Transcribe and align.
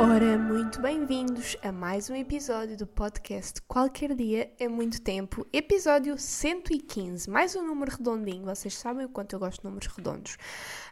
Ora, 0.00 0.38
muito 0.38 0.80
bem-vindos 0.80 1.56
a 1.60 1.72
mais 1.72 2.08
um 2.08 2.14
episódio 2.14 2.76
do 2.76 2.86
podcast 2.86 3.60
Qualquer 3.62 4.14
Dia 4.14 4.48
é 4.56 4.68
Muito 4.68 5.02
Tempo, 5.02 5.44
episódio 5.52 6.16
115, 6.16 7.28
mais 7.28 7.56
um 7.56 7.66
número 7.66 7.90
redondinho, 7.90 8.44
vocês 8.44 8.78
sabem 8.78 9.06
o 9.06 9.08
quanto 9.08 9.32
eu 9.32 9.40
gosto 9.40 9.60
de 9.60 9.64
números 9.64 9.88
redondos. 9.88 10.36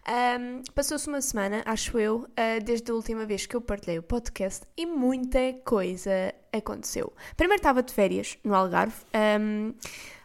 Um, 0.09 0.61
Passou-se 0.75 1.07
uma 1.07 1.21
semana, 1.21 1.63
acho 1.65 1.97
eu, 2.01 2.17
uh, 2.17 2.65
desde 2.65 2.91
a 2.91 2.95
última 2.97 3.25
vez 3.25 3.47
que 3.47 3.55
eu 3.55 3.61
partilhei 3.61 4.01
o 4.01 4.03
podcast 4.03 4.67
e 4.77 4.85
muita 4.85 5.53
coisa 5.65 6.35
aconteceu. 6.53 7.13
Primeiro 7.37 7.61
estava 7.61 7.85
de 7.85 7.95
férias 7.95 8.37
no 8.43 8.57
Algarve, 8.57 9.05
um, 9.41 9.73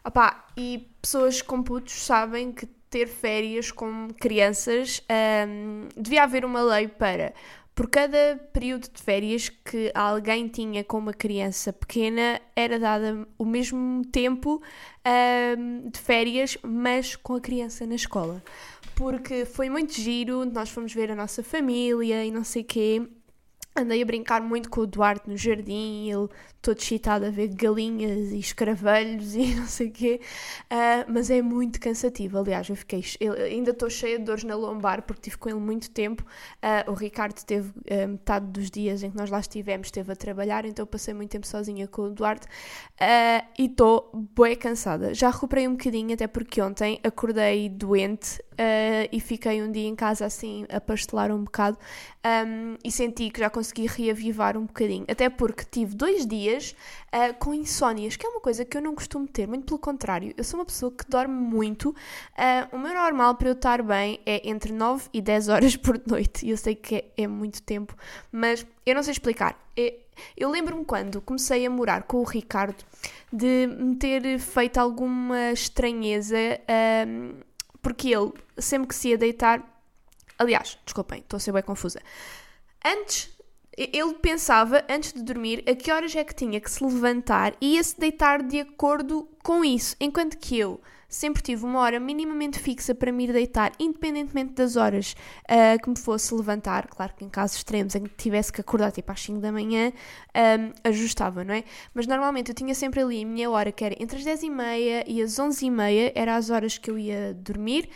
opá, 0.04 0.48
e 0.58 0.90
pessoas 1.00 1.40
com 1.40 1.62
putos 1.62 2.04
sabem 2.04 2.52
que 2.52 2.66
ter 2.92 3.08
férias 3.08 3.72
com 3.72 4.10
crianças 4.20 5.02
um, 5.48 5.88
devia 5.96 6.24
haver 6.24 6.44
uma 6.44 6.62
lei 6.62 6.90
para 6.90 7.34
por 7.74 7.90
cada 7.90 8.38
período 8.52 8.90
de 8.94 9.02
férias 9.02 9.50
que 9.50 9.92
alguém 9.96 10.48
tinha 10.48 10.84
com 10.84 10.98
uma 10.98 11.14
criança 11.14 11.72
pequena, 11.72 12.40
era 12.56 12.78
dada 12.78 13.28
o 13.38 13.46
mesmo 13.46 14.04
tempo 14.12 14.62
um, 15.58 15.90
de 15.90 16.00
férias, 16.00 16.58
mas 16.62 17.16
com 17.16 17.36
a 17.36 17.42
criança 17.42 17.86
na 17.86 17.96
escola. 17.96 18.44
Porque 18.94 19.46
foi 19.46 19.70
muito 19.70 19.94
giro, 19.94 20.46
nós 20.46 20.70
fomos 20.70 20.94
ver 20.94 21.12
a 21.12 21.16
nossa 21.16 21.42
família 21.42 22.24
e 22.26 22.32
não 22.32 22.44
sei 22.44 22.62
o 22.62 22.66
quê. 22.66 23.08
Andei 23.76 24.02
a 24.02 24.06
brincar 24.06 24.42
muito 24.42 24.70
com 24.70 24.82
o 24.82 24.88
Duarte 24.88 25.30
no 25.30 25.38
jardim, 25.38 26.10
ele 26.12 26.28
todo 26.62 26.78
excitado 26.78 27.26
a 27.26 27.30
ver 27.30 27.48
galinhas 27.50 28.32
e 28.32 28.40
escravelhos 28.40 29.34
e 29.36 29.56
não 29.56 29.66
sei 29.66 29.88
o 29.88 29.92
quê, 29.92 30.22
uh, 30.72 31.12
mas 31.12 31.30
é 31.30 31.42
muito 31.42 31.80
cansativo. 31.80 32.38
Aliás, 32.38 32.70
eu 32.70 32.76
fiquei, 32.76 33.04
eu 33.20 33.34
ainda 33.34 33.72
estou 33.72 33.90
cheia 33.90 34.20
de 34.20 34.26
dores 34.26 34.44
na 34.44 34.56
lombar 34.56 35.02
porque 35.02 35.24
tive 35.24 35.38
com 35.38 35.50
ele 35.50 35.60
muito 35.60 35.90
tempo. 35.90 36.24
Uh, 36.58 36.92
o 36.92 36.94
Ricardo 36.94 37.44
teve 37.44 37.70
uh, 37.70 38.08
metade 38.08 38.46
dos 38.48 38.70
dias 38.70 39.02
em 39.02 39.10
que 39.10 39.18
nós 39.18 39.30
lá 39.30 39.40
estivemos, 39.40 39.88
esteve 39.88 40.12
a 40.12 40.16
trabalhar, 40.16 40.66
então 40.66 40.86
passei 40.86 41.14
muito 41.14 41.32
tempo 41.32 41.48
sozinha 41.48 41.88
com 41.88 42.04
o 42.04 42.10
Duarte 42.10 42.48
e 43.58 43.66
estou 43.66 44.12
bem 44.38 44.56
cansada. 44.56 45.14
Já 45.14 45.30
recuperei 45.30 45.68
um 45.68 45.72
bocadinho, 45.72 46.14
até 46.14 46.28
porque 46.28 46.62
ontem 46.62 47.00
acordei 47.04 47.70
doente 47.70 48.42
e 49.12 49.20
fiquei 49.20 49.62
um 49.64 49.72
dia 49.72 49.88
em 49.88 49.96
casa 49.96 50.26
assim 50.26 50.66
a 50.70 50.80
pastelar 50.80 51.32
um 51.32 51.44
bocado 51.44 51.78
um, 52.26 52.78
e 52.84 52.92
senti 52.92 53.30
que 53.30 53.40
já 53.40 53.50
consegui 53.50 53.88
reavivar 53.88 54.58
um 54.58 54.66
bocadinho. 54.66 55.06
Até 55.08 55.30
porque 55.30 55.64
tive 55.70 55.96
dois 55.96 56.26
dias 56.26 56.51
uh, 56.58 57.34
com 57.40 57.54
insónias, 57.54 58.16
que 58.16 58.26
é 58.26 58.30
uma 58.30 58.42
coisa 58.42 58.66
que 58.66 58.78
eu 58.78 58.82
não 58.82 58.94
costumo 58.94 59.28
ter, 59.28 59.48
muito 59.48 59.66
pelo 59.66 59.80
contrário. 59.80 60.34
Eu 60.38 60.44
sou 60.44 60.60
uma 60.60 60.66
pessoa 60.66 60.92
que 60.92 61.10
dorme 61.10 61.34
muito. 61.34 61.90
Uh, 61.90 62.76
o 62.76 62.80
meu 62.80 62.94
normal 62.94 63.36
para 63.36 63.50
eu 63.50 63.54
estar 63.54 63.82
bem 63.82 64.20
é 64.26 64.48
entre 64.50 64.72
9 64.72 65.10
e 65.14 65.22
10 65.22 65.50
horas 65.50 65.76
por 65.76 66.00
noite. 66.08 66.46
E 66.46 66.52
eu 66.52 66.58
sei 66.58 66.76
que 66.76 66.96
é, 66.96 67.24
é 67.24 67.28
muito 67.28 67.62
tempo, 67.62 67.96
mas 68.32 68.66
eu 68.86 68.96
não 68.96 69.04
sei 69.04 69.14
explicar. 69.14 69.58
É, 69.78 69.96
eu 70.36 70.50
lembro-me 70.50 70.86
quando 70.86 71.22
comecei 71.22 71.66
a 71.66 71.70
morar 71.70 72.04
com 72.04 72.18
o 72.18 72.24
Ricardo 72.24 72.84
de 73.32 73.68
me 73.68 73.96
ter 73.96 74.40
feito 74.40 74.78
alguma 74.78 75.52
estranheza, 75.52 76.38
um, 77.08 77.34
porque 77.82 78.10
ele, 78.14 78.34
sempre 78.58 78.88
que 78.88 78.96
se 78.96 79.10
ia 79.10 79.18
deitar, 79.18 79.64
aliás, 80.38 80.78
desculpem, 80.86 81.20
estou 81.20 81.38
a 81.38 81.40
ser 81.40 81.52
bem 81.52 81.64
confusa. 81.64 82.02
Antes 82.84 83.30
ele 83.78 84.14
pensava, 84.16 84.84
antes 84.90 85.14
de 85.14 85.24
dormir, 85.24 85.64
a 85.68 85.76
que 85.76 85.92
horas 85.92 86.16
é 86.16 86.24
que 86.24 86.36
tinha 86.36 86.60
que 86.60 86.70
se 86.70 86.84
levantar 86.84 87.54
e 87.62 87.76
ia 87.76 87.84
se 87.84 88.00
deitar 88.00 88.44
de 88.44 88.60
acordo 88.60 89.28
com 89.44 89.64
isso, 89.64 89.96
enquanto 90.00 90.38
que 90.38 90.58
eu 90.60 90.82
sempre 91.12 91.44
tive 91.44 91.66
uma 91.66 91.80
hora 91.80 92.00
minimamente 92.00 92.58
fixa 92.58 92.96
para 92.96 93.12
me 93.12 93.26
ir 93.26 93.34
deitar, 93.34 93.74
independentemente 93.78 94.54
das 94.54 94.78
horas 94.78 95.14
uh, 95.44 95.84
que 95.84 95.90
me 95.90 96.00
fosse 96.00 96.34
levantar. 96.34 96.88
Claro 96.88 97.14
que 97.16 97.26
em 97.26 97.30
casos 97.30 97.58
extremos 97.58 97.94
em 97.94 98.04
que 98.04 98.16
tivesse 98.16 98.52
que 98.52 98.62
acordar 98.62 98.94
tipo 98.94 99.12
às 99.12 99.22
5 99.22 99.40
da 99.40 99.52
manhã, 99.52 99.92
um, 99.92 100.72
ajustava, 100.86 101.44
não 101.44 101.54
é? 101.54 101.66
Mas 101.94 102.08
normalmente 102.08 102.50
eu 102.50 102.56
tinha 102.56 102.74
sempre 102.74 103.02
ali 103.02 103.24
a 103.24 103.26
minha 103.26 103.50
hora, 103.50 103.72
que 103.74 103.84
era 103.84 103.96
entre 104.02 104.18
as 104.18 104.24
10 104.24 104.44
e 104.44 104.50
meia 104.50 105.04
e 105.06 105.22
as 105.22 105.38
11 105.38 105.66
e 105.66 105.70
meia, 105.70 106.12
era 106.16 106.38
as 106.38 106.50
horas 106.50 106.78
que 106.78 106.90
eu 106.90 106.98
ia 106.98 107.34
dormir, 107.34 107.90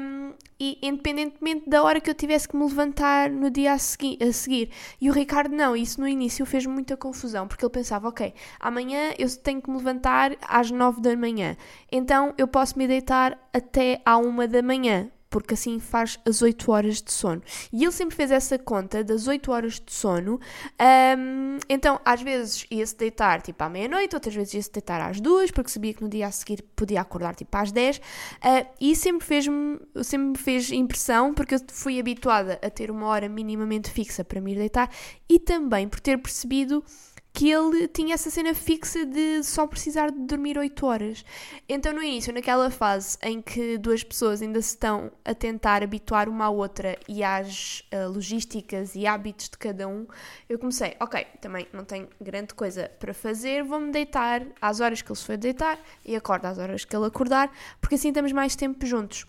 um, 0.00 0.32
e 0.58 0.78
independentemente 0.82 1.68
da 1.68 1.82
hora 1.82 2.00
que 2.00 2.08
eu 2.08 2.14
tivesse 2.14 2.48
que 2.48 2.56
me 2.56 2.64
levantar 2.64 3.30
no 3.30 3.50
dia 3.50 3.72
a, 3.72 3.78
segui 3.78 4.18
a 4.20 4.32
seguir. 4.32 4.70
E 5.00 5.10
o 5.10 5.12
Ricardo 5.12 5.54
não, 5.54 5.76
isso 5.76 6.00
no 6.00 6.08
início 6.08 6.46
fez 6.46 6.66
muita 6.66 6.96
confusão, 6.96 7.46
porque 7.46 7.64
ele 7.64 7.72
pensava, 7.72 8.08
ok, 8.08 8.32
amanhã 8.58 9.12
eu 9.18 9.28
tenho 9.36 9.60
que 9.60 9.70
me 9.70 9.76
levantar 9.76 10.36
às 10.42 10.70
9 10.70 11.00
da 11.00 11.16
manhã, 11.16 11.56
então 11.90 12.34
eu 12.38 12.48
posso 12.48 12.78
me 12.78 12.86
deitar 12.86 13.38
até 13.52 14.00
à 14.04 14.16
1 14.16 14.48
da 14.48 14.62
manhã, 14.62 15.10
porque 15.36 15.52
assim 15.52 15.78
faz 15.78 16.18
as 16.24 16.40
8 16.40 16.72
horas 16.72 17.02
de 17.02 17.12
sono. 17.12 17.42
E 17.70 17.84
ele 17.84 17.92
sempre 17.92 18.16
fez 18.16 18.30
essa 18.30 18.58
conta 18.58 19.04
das 19.04 19.28
8 19.28 19.52
horas 19.52 19.74
de 19.74 19.92
sono. 19.92 20.40
Um, 20.80 21.58
então, 21.68 22.00
às 22.02 22.22
vezes 22.22 22.66
ia-se 22.70 22.96
deitar 22.96 23.42
tipo 23.42 23.62
à 23.62 23.68
meia-noite, 23.68 24.14
outras 24.14 24.34
vezes 24.34 24.54
ia-se 24.54 24.72
deitar 24.72 24.98
às 24.98 25.20
2, 25.20 25.50
porque 25.50 25.70
sabia 25.70 25.92
que 25.92 26.02
no 26.02 26.08
dia 26.08 26.26
a 26.26 26.30
seguir 26.30 26.62
podia 26.74 27.02
acordar 27.02 27.34
tipo 27.34 27.54
às 27.54 27.70
10. 27.70 27.98
Uh, 27.98 28.00
e 28.80 28.96
sempre 28.96 29.26
fez-me 29.26 29.78
sempre 30.02 30.42
fez 30.42 30.72
impressão, 30.72 31.34
porque 31.34 31.56
eu 31.56 31.60
fui 31.68 32.00
habituada 32.00 32.58
a 32.62 32.70
ter 32.70 32.90
uma 32.90 33.06
hora 33.06 33.28
minimamente 33.28 33.90
fixa 33.90 34.24
para 34.24 34.40
me 34.40 34.52
ir 34.52 34.56
deitar 34.56 34.90
e 35.28 35.38
também 35.38 35.86
por 35.86 36.00
ter 36.00 36.16
percebido 36.16 36.82
que 37.36 37.50
ele 37.50 37.86
tinha 37.86 38.14
essa 38.14 38.30
cena 38.30 38.54
fixa 38.54 39.04
de 39.04 39.42
só 39.44 39.66
precisar 39.66 40.10
de 40.10 40.20
dormir 40.20 40.56
8 40.56 40.86
horas. 40.86 41.22
Então, 41.68 41.92
no 41.92 42.02
início, 42.02 42.32
naquela 42.32 42.70
fase 42.70 43.18
em 43.22 43.42
que 43.42 43.76
duas 43.76 44.02
pessoas 44.02 44.40
ainda 44.40 44.58
se 44.62 44.70
estão 44.70 45.12
a 45.22 45.34
tentar 45.34 45.82
habituar 45.82 46.30
uma 46.30 46.46
à 46.46 46.48
outra 46.48 46.98
e 47.06 47.22
às 47.22 47.80
uh, 47.92 48.08
logísticas 48.08 48.94
e 48.94 49.06
hábitos 49.06 49.50
de 49.50 49.58
cada 49.58 49.86
um, 49.86 50.06
eu 50.48 50.58
comecei, 50.58 50.96
ok, 50.98 51.26
também 51.38 51.68
não 51.74 51.84
tenho 51.84 52.08
grande 52.18 52.54
coisa 52.54 52.90
para 52.98 53.12
fazer, 53.12 53.62
vou-me 53.62 53.92
deitar 53.92 54.42
às 54.58 54.80
horas 54.80 55.02
que 55.02 55.12
ele 55.12 55.18
se 55.18 55.26
foi 55.26 55.36
deitar 55.36 55.78
e 56.06 56.16
acordo 56.16 56.46
às 56.46 56.56
horas 56.56 56.86
que 56.86 56.96
ele 56.96 57.04
acordar, 57.04 57.52
porque 57.82 57.96
assim 57.96 58.08
estamos 58.08 58.32
mais 58.32 58.56
tempo 58.56 58.86
juntos. 58.86 59.26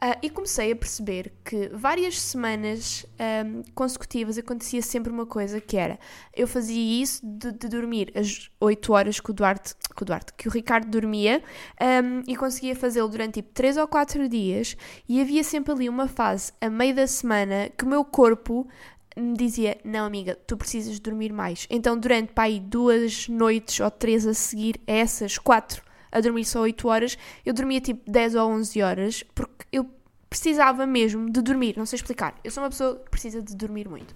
Uh, 0.00 0.14
e 0.22 0.30
comecei 0.30 0.70
a 0.70 0.76
perceber 0.76 1.32
que 1.44 1.70
várias 1.70 2.20
semanas 2.20 3.04
um, 3.44 3.64
consecutivas 3.74 4.38
acontecia 4.38 4.80
sempre 4.80 5.10
uma 5.12 5.26
coisa 5.26 5.60
que 5.60 5.76
era 5.76 5.98
eu 6.32 6.46
fazia 6.46 7.02
isso 7.02 7.20
de, 7.26 7.50
de 7.50 7.68
dormir 7.68 8.12
as 8.14 8.48
8 8.60 8.92
horas 8.92 9.18
que 9.18 9.28
o 9.28 9.34
Duarte, 9.34 9.74
que 9.96 10.00
o, 10.00 10.06
Duarte, 10.06 10.32
que 10.34 10.46
o 10.46 10.52
Ricardo 10.52 10.88
dormia 10.88 11.42
um, 11.82 12.22
e 12.28 12.36
conseguia 12.36 12.76
fazê-lo 12.76 13.08
durante 13.08 13.42
tipo 13.42 13.52
3 13.52 13.76
ou 13.76 13.88
4 13.88 14.28
dias 14.28 14.76
e 15.08 15.20
havia 15.20 15.42
sempre 15.42 15.72
ali 15.72 15.88
uma 15.88 16.06
fase 16.06 16.52
a 16.60 16.70
meio 16.70 16.94
da 16.94 17.08
semana 17.08 17.68
que 17.76 17.84
o 17.84 17.88
meu 17.88 18.04
corpo 18.04 18.68
me 19.16 19.36
dizia, 19.36 19.78
não 19.84 20.04
amiga, 20.04 20.36
tu 20.46 20.56
precisas 20.56 21.00
dormir 21.00 21.32
mais. 21.32 21.66
Então 21.68 21.98
durante 21.98 22.32
pá, 22.32 22.44
aí 22.44 22.60
duas 22.60 23.26
noites 23.26 23.80
ou 23.80 23.90
três 23.90 24.24
a 24.28 24.32
seguir 24.32 24.80
a 24.86 24.92
essas 24.92 25.38
quatro 25.38 25.87
a 26.10 26.20
dormir 26.20 26.44
só 26.44 26.60
8 26.60 26.88
horas, 26.88 27.18
eu 27.44 27.52
dormia 27.52 27.80
tipo 27.80 28.10
10 28.10 28.34
ou 28.34 28.50
11 28.50 28.82
horas, 28.82 29.24
porque 29.34 29.66
eu 29.72 29.88
precisava 30.28 30.86
mesmo 30.86 31.30
de 31.30 31.40
dormir, 31.40 31.74
não 31.76 31.86
sei 31.86 31.96
explicar. 31.96 32.34
Eu 32.44 32.50
sou 32.50 32.62
uma 32.62 32.70
pessoa 32.70 32.96
que 32.96 33.10
precisa 33.10 33.42
de 33.42 33.56
dormir 33.56 33.88
muito. 33.88 34.14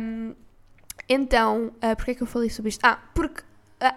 Um, 0.00 0.34
então, 1.08 1.72
uh, 1.76 1.96
porquê 1.96 2.12
é 2.12 2.14
que 2.14 2.22
eu 2.22 2.26
falei 2.26 2.50
sobre 2.50 2.68
isto? 2.68 2.84
Ah, 2.84 2.98
porque 3.14 3.42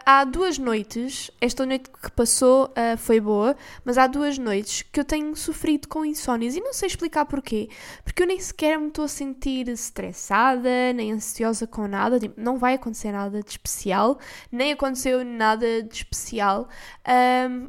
há 0.06 0.24
duas 0.24 0.58
noites, 0.58 1.30
esta 1.40 1.66
noite 1.66 1.90
que 1.90 2.12
passou 2.12 2.66
uh, 2.66 2.98
foi 2.98 3.20
boa, 3.20 3.56
mas 3.84 3.98
há 3.98 4.08
duas 4.08 4.38
noites 4.38 4.82
que 4.82 5.00
eu 5.00 5.06
tenho 5.06 5.36
sofrido 5.36 5.88
com 5.88 6.04
insónias 6.04 6.56
e 6.56 6.62
não 6.62 6.74
sei 6.74 6.88
explicar 6.88 7.26
porquê. 7.26 7.70
Porque 8.04 8.24
eu 8.24 8.28
nem 8.28 8.40
sequer 8.40 8.80
me 8.80 8.88
estou 8.88 9.06
a 9.06 9.08
sentir 9.08 9.68
estressada, 9.70 10.94
nem 10.94 11.12
ansiosa 11.12 11.68
com 11.68 11.88
nada, 11.88 12.20
tipo, 12.20 12.40
não 12.40 12.58
vai 12.58 12.74
acontecer 12.76 13.12
nada 13.12 13.42
de 13.42 13.50
especial, 13.50 14.20
nem 14.52 14.72
aconteceu 14.72 15.24
nada 15.24 15.84
de 15.84 15.94
especial, 15.94 16.68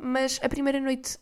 mas 0.01 0.41
a 0.43 0.49
primeira 0.49 0.81
noite 0.81 1.19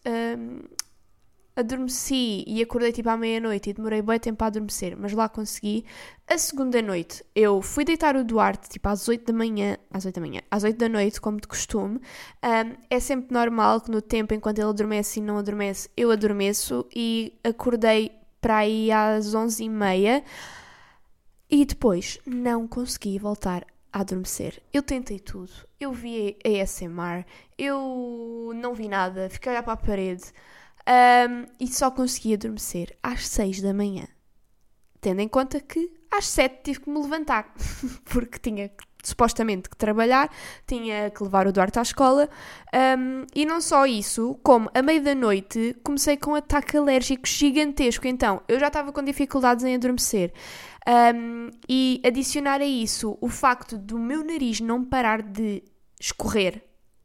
adormeci 1.57 2.45
e 2.47 2.61
acordei 2.63 2.91
tipo 2.93 3.09
à 3.09 3.17
meia-noite 3.17 3.71
e 3.71 3.73
demorei 3.73 4.03
bem 4.03 4.19
tempo 4.19 4.43
a 4.43 4.49
adormecer, 4.49 4.97
mas 4.99 5.13
lá 5.13 5.29
consegui. 5.29 5.85
A 6.27 6.37
segunda 6.37 6.83
noite 6.83 7.25
eu 7.35 7.63
fui 7.63 7.85
deitar 7.85 8.17
o 8.17 8.25
Duarte 8.25 8.69
tipo 8.69 8.89
às 8.89 9.09
8 9.09 9.25
da 9.25 9.33
manhã, 9.33 9.77
às 9.91 10.05
8 10.05 10.15
da 10.15 10.21
manhã, 10.21 10.41
às 10.51 10.65
8 10.65 10.77
da 10.77 10.89
noite, 10.89 11.21
como 11.21 11.41
de 11.41 11.47
costume. 11.47 12.01
Um, 12.43 12.77
é 12.91 12.99
sempre 12.99 13.33
normal 13.33 13.81
que 13.81 13.91
no 13.91 14.03
tempo 14.03 14.35
enquanto 14.35 14.59
ele 14.59 14.69
adormece 14.69 15.21
e 15.21 15.23
não 15.23 15.39
adormece, 15.39 15.89
eu 15.97 16.11
adormeço 16.11 16.87
e 16.95 17.39
acordei 17.45 18.11
para 18.41 18.59
aí 18.59 18.91
às 18.91 19.35
11 19.35 19.65
e 19.65 19.69
meia 19.69 20.25
e 21.49 21.65
depois 21.65 22.19
não 22.27 22.67
consegui 22.67 23.19
voltar 23.19 23.65
a 23.93 24.01
adormecer. 24.01 24.61
Eu 24.73 24.83
tentei 24.83 25.21
tudo, 25.21 25.53
eu 25.79 25.93
vi 25.93 26.37
ASMR, 26.45 27.25
eu 27.57 28.51
não 28.57 28.75
vi 28.75 28.89
nada, 28.89 29.31
fiquei 29.31 29.51
a 29.51 29.55
olhar 29.55 29.63
para 29.63 29.75
a 29.75 29.77
parede 29.77 30.25
um, 30.89 31.47
e 31.59 31.67
só 31.67 31.91
consegui 31.91 32.35
adormecer 32.35 32.97
às 33.03 33.27
6 33.29 33.61
da 33.61 33.73
manhã. 33.73 34.07
Tendo 35.01 35.21
em 35.21 35.29
conta 35.29 35.61
que 35.61 35.93
às 36.11 36.27
7 36.27 36.63
tive 36.63 36.81
que 36.81 36.91
me 36.91 37.01
levantar, 37.01 37.53
porque 38.05 38.39
tinha 38.39 38.71
supostamente 39.03 39.69
que 39.69 39.77
trabalhar, 39.77 40.31
tinha 40.67 41.11
que 41.11 41.23
levar 41.23 41.47
o 41.47 41.53
Duarte 41.53 41.79
à 41.79 41.83
escola 41.83 42.29
um, 42.99 43.25
e 43.35 43.45
não 43.45 43.61
só 43.61 43.85
isso, 43.87 44.39
como 44.43 44.71
a 44.75 44.81
meio 44.81 45.03
da 45.03 45.15
noite 45.15 45.77
comecei 45.85 46.17
com 46.17 46.33
um 46.33 46.35
ataque 46.37 46.77
alérgico 46.77 47.29
gigantesco, 47.29 48.07
então 48.07 48.41
eu 48.49 48.59
já 48.59 48.69
estava 48.69 48.93
com 48.93 49.03
dificuldades 49.03 49.65
em 49.65 49.75
adormecer. 49.75 50.33
Um, 50.87 51.51
e 51.69 52.01
adicionar 52.05 52.61
a 52.61 52.67
isso 52.67 53.17
o 53.21 53.29
facto 53.29 53.79
do 53.79 53.99
meu 53.99 54.23
nariz 54.23 54.61
não 54.61 54.85
parar 54.85 55.23
de 55.23 55.63
escorrer 55.99 56.63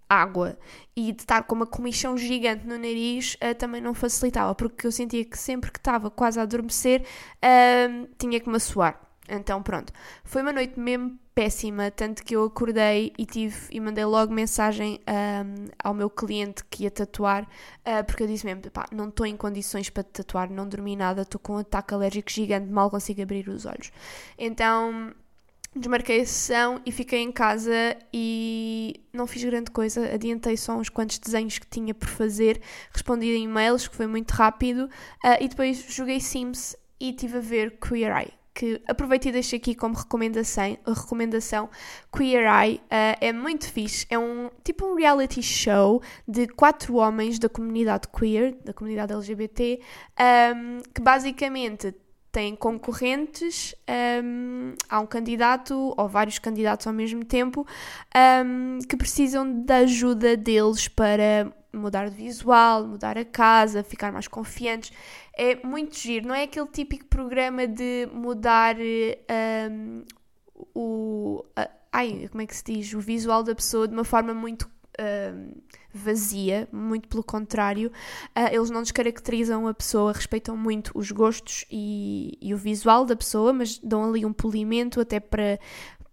água 0.09 0.57
e 0.95 1.11
de 1.13 1.21
estar 1.21 1.43
com 1.43 1.55
uma 1.55 1.67
comichão 1.67 2.17
gigante 2.17 2.65
no 2.65 2.75
nariz 2.75 3.35
uh, 3.35 3.53
também 3.55 3.79
não 3.79 3.93
facilitava, 3.93 4.55
porque 4.55 4.87
eu 4.87 4.91
sentia 4.91 5.23
que 5.23 5.37
sempre 5.37 5.71
que 5.71 5.79
estava 5.79 6.09
quase 6.09 6.39
a 6.39 6.43
adormecer 6.43 7.01
uh, 7.01 8.09
tinha 8.17 8.39
que 8.39 8.49
me 8.49 8.59
suar. 8.59 8.99
Então 9.29 9.61
pronto, 9.61 9.93
foi 10.23 10.41
uma 10.41 10.51
noite 10.51 10.79
mesmo 10.79 11.17
péssima, 11.35 11.91
tanto 11.91 12.23
que 12.23 12.35
eu 12.35 12.43
acordei 12.43 13.13
e 13.17 13.25
tive 13.25 13.55
e 13.71 13.79
mandei 13.79 14.03
logo 14.03 14.33
mensagem 14.33 14.99
um, 15.07 15.67
ao 15.81 15.93
meu 15.93 16.09
cliente 16.09 16.65
que 16.65 16.83
ia 16.83 16.91
tatuar, 16.91 17.43
uh, 17.43 18.03
porque 18.05 18.23
eu 18.23 18.27
disse 18.27 18.45
mesmo, 18.45 18.63
pá, 18.71 18.87
não 18.91 19.07
estou 19.07 19.25
em 19.25 19.37
condições 19.37 19.89
para 19.89 20.03
tatuar, 20.03 20.49
não 20.49 20.67
dormi 20.67 20.95
nada, 20.95 21.21
estou 21.21 21.39
com 21.39 21.53
um 21.53 21.57
ataque 21.59 21.93
alérgico 21.93 22.29
gigante, 22.31 22.69
mal 22.69 22.89
consigo 22.89 23.21
abrir 23.21 23.47
os 23.47 23.65
olhos. 23.65 23.91
Então 24.37 25.13
desmarquei 25.75 26.21
a 26.21 26.25
sessão 26.25 26.81
e 26.85 26.91
fiquei 26.91 27.19
em 27.19 27.31
casa 27.31 27.95
e 28.13 29.01
não 29.13 29.27
fiz 29.27 29.43
grande 29.43 29.71
coisa, 29.71 30.13
adiantei 30.13 30.57
só 30.57 30.75
uns 30.75 30.89
quantos 30.89 31.19
desenhos 31.19 31.59
que 31.59 31.67
tinha 31.67 31.93
por 31.93 32.07
fazer, 32.07 32.61
respondi 32.91 33.29
a 33.29 33.37
e-mails, 33.37 33.87
que 33.87 33.95
foi 33.95 34.07
muito 34.07 34.31
rápido, 34.31 34.85
uh, 34.85 35.37
e 35.39 35.47
depois 35.47 35.85
joguei 35.89 36.19
Sims 36.19 36.75
e 36.99 37.11
estive 37.11 37.37
a 37.37 37.41
ver 37.41 37.77
Queer 37.79 38.15
Eye 38.15 38.39
que 38.59 38.81
aproveito 38.89 39.27
e 39.27 39.31
deixo 39.31 39.55
aqui 39.55 39.73
como 39.73 39.95
recomendação, 39.95 40.77
recomendação. 40.85 41.69
Queer 42.13 42.43
Eye, 42.45 42.75
uh, 42.75 43.15
é 43.21 43.31
muito 43.31 43.71
fixe, 43.71 44.05
é 44.09 44.19
um 44.19 44.49
tipo 44.65 44.85
um 44.85 44.95
reality 44.95 45.41
show 45.41 46.01
de 46.27 46.45
quatro 46.45 46.95
homens 46.95 47.39
da 47.39 47.47
comunidade 47.47 48.09
queer, 48.09 48.57
da 48.65 48.73
comunidade 48.73 49.13
LGBT, 49.13 49.79
um, 49.79 50.21
ehm, 50.21 50.79
que 50.93 51.01
basicamente 51.01 51.95
têm 52.31 52.55
concorrentes, 52.55 53.73
um, 54.23 54.73
há 54.87 54.99
um 54.99 55.05
candidato 55.05 55.93
ou 55.97 56.07
vários 56.07 56.39
candidatos 56.39 56.85
ao 56.87 56.93
mesmo 56.93 57.25
tempo 57.25 57.65
um, 58.45 58.79
que 58.87 58.95
precisam 58.95 59.63
da 59.63 59.77
ajuda 59.77 60.37
deles 60.37 60.87
para 60.87 61.51
mudar 61.73 62.09
de 62.09 62.15
visual, 62.15 62.85
mudar 62.85 63.17
a 63.17 63.25
casa, 63.25 63.83
ficar 63.83 64.11
mais 64.11 64.27
confiantes 64.27 64.91
é 65.39 65.65
muito 65.65 65.95
giro. 65.95 66.27
Não 66.27 66.35
é 66.35 66.43
aquele 66.43 66.67
típico 66.67 67.05
programa 67.05 67.65
de 67.65 68.09
mudar 68.11 68.75
um, 69.71 70.03
o. 70.75 71.45
A, 71.55 71.69
ai, 71.93 72.27
como 72.29 72.41
é 72.41 72.45
que 72.45 72.55
se 72.55 72.63
diz? 72.65 72.93
O 72.93 72.99
visual 72.99 73.41
da 73.41 73.55
pessoa 73.55 73.87
de 73.87 73.93
uma 73.93 74.03
forma 74.03 74.33
muito. 74.33 74.69
Vazia, 75.93 76.67
muito 76.71 77.07
pelo 77.07 77.23
contrário, 77.23 77.91
uh, 78.37 78.53
eles 78.53 78.69
não 78.69 78.81
descaracterizam 78.81 79.67
a 79.67 79.73
pessoa, 79.73 80.13
respeitam 80.13 80.55
muito 80.55 80.91
os 80.93 81.11
gostos 81.11 81.65
e, 81.71 82.37
e, 82.41 82.53
o 82.53 82.57
visual 82.57 83.05
da 83.05 83.15
pessoa, 83.15 83.51
mas 83.51 83.79
dão 83.79 84.09
ali 84.09 84.25
um 84.25 84.33
polimento 84.33 85.01
até 85.01 85.19
para, 85.19 85.59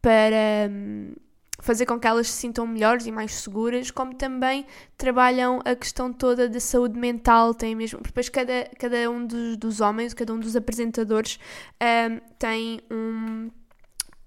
para 0.01 0.71
um, 0.71 1.13
fazer 1.59 1.85
com 1.85 1.99
que 1.99 2.07
elas 2.07 2.29
se 2.29 2.39
sintam 2.39 2.67
melhores 2.67 3.07
e 3.07 3.13
mais 3.13 3.35
seguras, 3.35 3.91
como 3.91 4.15
também 4.15 4.67
trabalham 4.97 5.61
a 5.65 5.75
questão 5.75 6.13
toda 6.13 6.49
da 6.49 6.61
saúde 6.61 6.99
mental, 6.99 7.55
tem 7.55 7.75
mesmo, 7.75 8.01
depois 8.03 8.29
cada, 8.29 8.71
cada 8.79 9.11
um 9.11 9.27
dos, 9.27 9.57
dos 9.57 9.81
homens, 9.81 10.15
cada 10.15 10.33
um 10.33 10.39
dos 10.39 10.57
apresentadores 10.57 11.39
um, 11.83 12.21
tem 12.39 12.81
um 12.91 13.51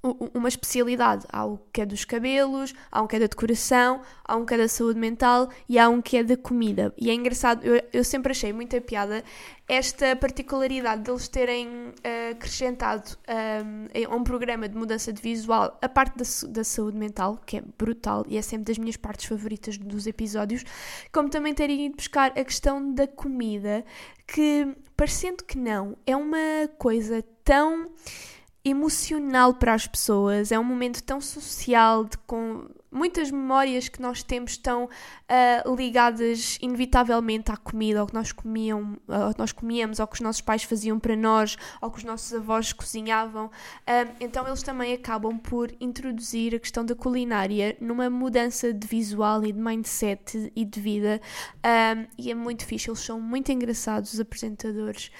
uma 0.02 0.48
especialidade. 0.48 1.26
Há 1.32 1.46
o 1.46 1.58
que 1.72 1.82
é 1.82 1.86
dos 1.86 2.06
cabelos, 2.06 2.74
há 2.92 3.02
um 3.02 3.08
que 3.08 3.16
é 3.16 3.20
da 3.20 3.28
decoração, 3.28 4.02
há 4.24 4.36
um 4.36 4.46
que 4.46 4.54
é 4.54 4.58
da 4.58 4.68
saúde 4.68 5.00
mental 5.00 5.50
e 5.68 5.78
há 5.78 5.90
um 5.90 6.02
que 6.02 6.18
é 6.18 6.24
da 6.24 6.38
comida. 6.38 6.94
E 6.98 7.10
é 7.10 7.14
engraçado, 7.14 7.66
eu, 7.66 7.82
eu 7.92 8.04
sempre 8.04 8.32
achei 8.32 8.54
muita 8.54 8.80
piada 8.80 9.24
esta 9.68 10.16
particularidade 10.16 11.04
deles 11.04 11.28
terem 11.28 11.68
uh, 11.68 12.32
acrescentado 12.32 13.16
um, 13.28 14.12
a 14.12 14.16
um 14.16 14.24
programa 14.24 14.68
de 14.68 14.76
mudança 14.76 15.14
de 15.14 15.22
visual 15.22 15.78
a 15.80 15.88
parte 15.88 16.18
da, 16.18 16.52
da 16.52 16.64
saúde 16.64 16.98
mental, 16.98 17.40
que 17.46 17.58
é 17.58 17.64
brutal 17.78 18.26
e 18.28 18.36
é 18.36 18.42
sempre 18.42 18.66
das 18.66 18.80
minhas 18.80 18.98
partes 18.98 19.26
favoritas 19.26 19.78
dos 19.78 20.08
episódios, 20.08 20.64
como 21.12 21.30
também 21.30 21.54
terem 21.54 21.86
ido 21.86 21.98
buscar 21.98 22.32
a 22.32 22.44
questão 22.44 22.94
da 22.94 23.08
comida, 23.08 23.86
que, 24.26 24.76
parecendo 24.98 25.44
que 25.44 25.58
não, 25.58 25.96
é 26.06 26.16
uma 26.16 26.68
coisa 26.80 27.24
tão 27.44 27.90
emocional 28.64 29.54
para 29.54 29.74
as 29.74 29.88
pessoas, 29.88 30.52
é 30.52 30.60
um 30.60 30.64
momento 30.64 31.02
tão 31.04 31.22
social, 31.22 32.04
de, 32.06 32.18
com 32.20 32.68
muitas 32.92 33.30
memórias 33.32 33.88
que 33.88 34.02
nós 34.02 34.24
temos 34.24 34.52
estão 34.52 34.86
uh, 34.86 35.76
ligadas 35.76 36.58
inevitavelmente 36.62 37.52
à 37.52 37.58
comida, 37.58 38.00
ao 38.00 38.08
que 38.08 38.14
nós 38.14 38.32
comiam, 38.32 38.98
ao 39.08 39.34
que 39.34 39.40
nós 39.40 39.52
comíamos, 39.52 40.00
ao 40.00 40.08
que 40.08 40.16
os 40.16 40.22
nossos 40.22 40.42
pais 40.42 40.64
faziam 40.64 41.00
para 41.00 41.16
nós, 41.16 41.56
ao 41.80 41.92
que 41.92 42.00
os 42.00 42.04
nossos 42.04 42.34
avós 42.34 42.74
cozinhavam. 42.74 43.46
Uh, 43.48 44.12
então 44.20 44.48
eles 44.48 44.64
também 44.64 44.94
acabam 44.94 45.38
por 45.38 45.72
introduzir 45.80 46.56
a 46.56 46.60
questão 46.60 46.84
da 46.84 46.96
culinária 46.96 47.78
numa 47.80 48.10
mudança 48.10 48.74
de 48.74 48.88
visual 48.88 49.46
e 49.46 49.52
de 49.52 49.60
mindset 49.60 50.52
e 50.56 50.66
de 50.66 50.80
vida. 50.80 51.22
Uh, 51.58 52.08
e 52.18 52.32
é 52.32 52.36
muito 52.36 52.66
fixe, 52.66 52.90
eles 52.90 53.00
são 53.00 53.20
muito 53.20 53.52
engraçados, 53.52 54.14
os 54.14 54.20
apresentadores, 54.20 55.12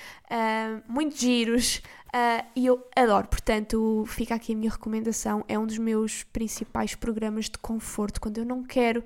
muito 0.88 1.18
giros. 1.18 1.82
Uh, 2.10 2.44
e 2.56 2.66
eu 2.66 2.84
adoro, 2.96 3.28
portanto, 3.28 4.04
fica 4.08 4.34
aqui 4.36 4.54
a 4.54 4.56
minha 4.56 4.72
recomendação. 4.72 5.44
É 5.48 5.58
um 5.58 5.66
dos 5.66 5.78
meus 5.78 6.24
principais 6.24 6.96
programas 6.96 7.46
de 7.46 7.58
conforto 7.60 8.20
quando 8.20 8.40
eu 8.40 8.46
não 8.46 8.64
quero 8.64 9.04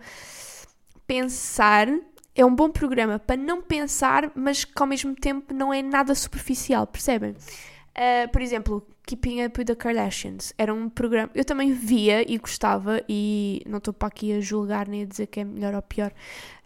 pensar. 1.05 1.87
É 2.35 2.45
um 2.45 2.55
bom 2.55 2.69
programa 2.69 3.19
para 3.19 3.35
não 3.35 3.61
pensar, 3.61 4.31
mas 4.33 4.63
que 4.63 4.81
ao 4.81 4.87
mesmo 4.87 5.13
tempo 5.15 5.53
não 5.53 5.73
é 5.73 5.81
nada 5.81 6.15
superficial, 6.15 6.87
percebem? 6.87 7.31
Uh, 7.31 8.27
por 8.31 8.41
exemplo, 8.41 8.87
Keeping 9.05 9.43
Up 9.45 9.59
with 9.59 9.65
the 9.65 9.75
Kardashians 9.75 10.53
era 10.57 10.73
um 10.73 10.89
programa. 10.89 11.29
Eu 11.35 11.45
também 11.45 11.73
via 11.73 12.29
e 12.29 12.37
gostava, 12.37 13.03
e 13.07 13.61
não 13.67 13.77
estou 13.77 13.93
para 13.93 14.07
aqui 14.07 14.33
a 14.33 14.39
julgar 14.39 14.87
nem 14.87 15.03
a 15.03 15.05
dizer 15.05 15.27
que 15.27 15.41
é 15.41 15.43
melhor 15.43 15.75
ou 15.75 15.81
pior, 15.81 16.11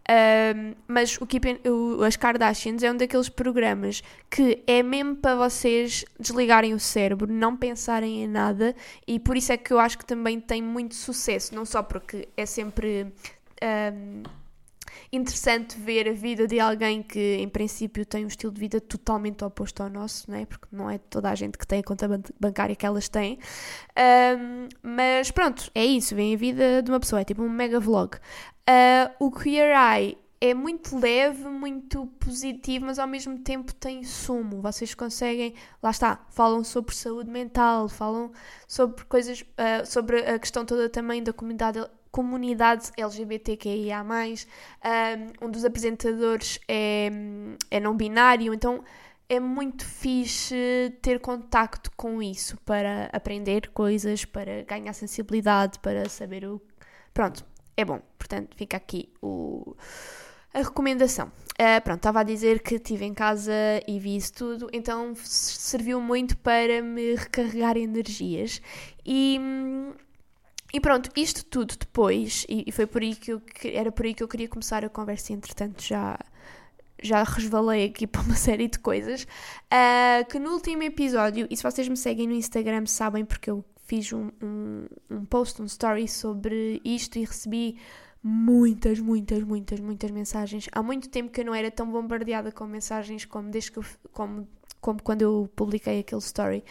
um, 0.10 0.74
mas 0.88 1.18
o 1.20 1.26
Keep 1.26 1.62
o, 1.68 2.04
as 2.04 2.16
Kardashians 2.16 2.82
é 2.82 2.92
um 2.92 2.96
daqueles 2.96 3.28
programas 3.28 4.02
que 4.30 4.64
é 4.66 4.82
mesmo 4.82 5.18
para 5.18 5.36
vocês 5.36 6.06
desligarem 6.18 6.74
o 6.74 6.80
cérebro, 6.80 7.32
não 7.32 7.58
pensarem 7.58 8.24
em 8.24 8.28
nada, 8.28 8.74
e 9.06 9.20
por 9.20 9.36
isso 9.36 9.52
é 9.52 9.58
que 9.58 9.72
eu 9.72 9.80
acho 9.80 9.98
que 9.98 10.06
também 10.06 10.40
tem 10.40 10.62
muito 10.62 10.96
sucesso, 10.96 11.54
não 11.54 11.66
só 11.66 11.84
porque 11.84 12.30
é 12.38 12.46
sempre. 12.46 13.14
Um, 13.62 14.24
interessante 15.12 15.78
ver 15.78 16.08
a 16.08 16.14
vida 16.14 16.48
de 16.48 16.60
alguém 16.60 17.02
que, 17.02 17.38
em 17.38 17.50
princípio, 17.50 18.06
tem 18.06 18.26
um 18.26 18.28
estilo 18.28 18.52
de 18.52 18.60
vida 18.60 18.80
totalmente 18.82 19.44
oposto 19.44 19.84
ao 19.84 19.90
nosso, 19.90 20.30
não 20.30 20.38
é? 20.38 20.46
Porque 20.46 20.68
não 20.72 20.90
é 20.90 20.98
toda 20.98 21.30
a 21.30 21.36
gente 21.36 21.58
que 21.58 21.68
tem 21.68 21.80
a 21.80 21.84
conta 21.84 22.08
bancária 22.40 22.76
que 22.76 22.86
elas 22.86 23.10
têm. 23.10 23.40
Um, 23.98 24.68
mas 24.82 25.32
pronto, 25.32 25.72
é 25.74 25.86
isso. 25.86 26.16
Vem 26.16 26.34
a 26.34 26.38
vida 26.38 26.82
de 26.82 26.92
uma 26.92 27.00
pessoa, 27.00 27.22
é 27.22 27.26
tipo 27.26 27.42
um 27.42 27.50
mega 27.50 27.80
vlog. 27.80 28.16
Uh, 28.70 29.26
o 29.26 29.32
Queer 29.32 29.76
Eye 29.76 30.18
é 30.40 30.54
muito 30.54 30.98
leve, 30.98 31.46
muito 31.46 32.06
positivo, 32.20 32.86
mas 32.86 33.00
ao 33.00 33.08
mesmo 33.08 33.40
tempo 33.40 33.74
tem 33.74 34.04
sumo. 34.04 34.62
Vocês 34.62 34.94
conseguem, 34.94 35.56
lá 35.82 35.90
está, 35.90 36.26
falam 36.30 36.64
sobre 36.64 36.96
saúde 36.96 37.30
mental, 37.30 37.90
falam 37.90 38.32
sobre 38.68 39.04
coisas, 39.06 39.42
uh, 39.42 39.86
sobre 39.86 40.20
a 40.20 40.38
questão 40.38 40.64
toda 40.64 40.90
também 40.90 41.24
da 41.24 41.34
comunidade, 41.34 41.80
comunidade 42.12 42.92
LGBTQIA. 42.98 44.04
Um, 44.04 45.46
um 45.48 45.52
dos 45.52 45.66
apresentadores 45.66 46.60
é, 46.68 47.10
é 47.70 47.80
não 47.80 47.96
binário, 47.96 48.54
então 48.54 48.84
é 49.30 49.40
muito 49.40 49.86
fixe 49.86 50.94
ter 51.02 51.20
contacto 51.20 51.92
com 51.98 52.22
isso 52.22 52.58
para 52.66 53.10
aprender 53.12 53.70
coisas, 53.70 54.24
para 54.24 54.64
ganhar 54.64 54.94
sensibilidade, 54.94 55.80
para 55.80 56.08
saber 56.08 56.46
o. 56.46 56.62
Pronto, 57.14 57.46
é 57.76 57.84
bom. 57.84 58.02
Portanto, 58.18 58.56
fica 58.56 58.78
aqui 58.78 59.10
o, 59.22 59.76
a 60.54 60.60
recomendação. 60.60 61.28
Uh, 61.60 61.82
pronto, 61.84 61.98
estava 61.98 62.22
a 62.22 62.24
dizer 62.24 62.62
que 62.62 62.76
estive 62.76 63.06
em 63.06 63.14
casa 63.14 63.52
e 63.88 64.00
vi 64.00 64.16
isso 64.16 64.34
tudo, 64.34 64.70
então 64.72 65.14
serviu 65.16 66.00
muito 66.00 66.38
para 66.38 66.82
me 66.82 67.16
recarregar 67.16 67.78
energias. 67.78 68.62
E, 69.06 69.40
e 70.78 70.80
pronto, 70.80 71.10
isto 71.16 71.44
tudo 71.44 71.76
depois, 71.76 72.46
e, 72.48 72.64
e, 72.68 72.72
foi 72.72 72.86
por 72.86 73.02
aí 73.02 73.16
que 73.16 73.34
eu, 73.34 73.42
era 73.64 73.92
por 73.92 74.06
aí 74.06 74.14
que 74.14 74.22
eu 74.22 74.28
queria 74.28 74.48
começar 74.48 74.86
a 74.86 74.90
conversa, 74.90 75.34
entretanto 75.34 75.82
já 75.82 76.20
já 77.02 77.24
resvalei 77.24 77.86
aqui 77.86 78.06
para 78.08 78.22
uma 78.22 78.36
série 78.36 78.68
de 78.68 78.78
coisas. 78.78 79.24
Uh, 79.24 80.24
que 80.30 80.38
no 80.38 80.52
último 80.52 80.84
episódio, 80.84 81.48
e 81.50 81.58
se 81.58 81.64
vocês 81.64 81.88
me 81.88 81.98
seguem 81.98 82.28
no 82.28 82.34
Instagram 82.36 82.86
sabem 82.86 83.26
porque 83.26 83.50
eu 83.50 83.66
fiz 83.88 84.14
um, 84.14 84.30
um, 84.40 84.86
um 85.10 85.26
post, 85.26 85.60
um 85.64 85.66
story 85.66 86.08
sobre 86.08 86.80
isto 86.86 87.18
e 87.18 87.26
recebi 87.26 87.76
muitas, 88.22 89.00
muitas, 89.00 89.44
muitas, 89.44 89.80
muitas 89.80 90.12
mensagens. 90.12 90.70
Há 90.72 90.84
muito 90.84 91.10
tempo 91.10 91.32
que 91.32 91.42
eu 91.42 91.46
não 91.46 91.56
era 91.56 91.72
tão 91.72 91.90
bombardeada 91.90 92.52
com 92.52 92.68
mensagens 92.68 93.26
como 93.26 93.50
desde 93.50 93.72
que 93.72 93.80
eu, 93.80 93.86
como 94.12 94.48
como 94.82 95.02
quando 95.02 95.22
eu 95.22 95.50
publiquei 95.56 96.00
aquele 96.00 96.22
story. 96.22 96.64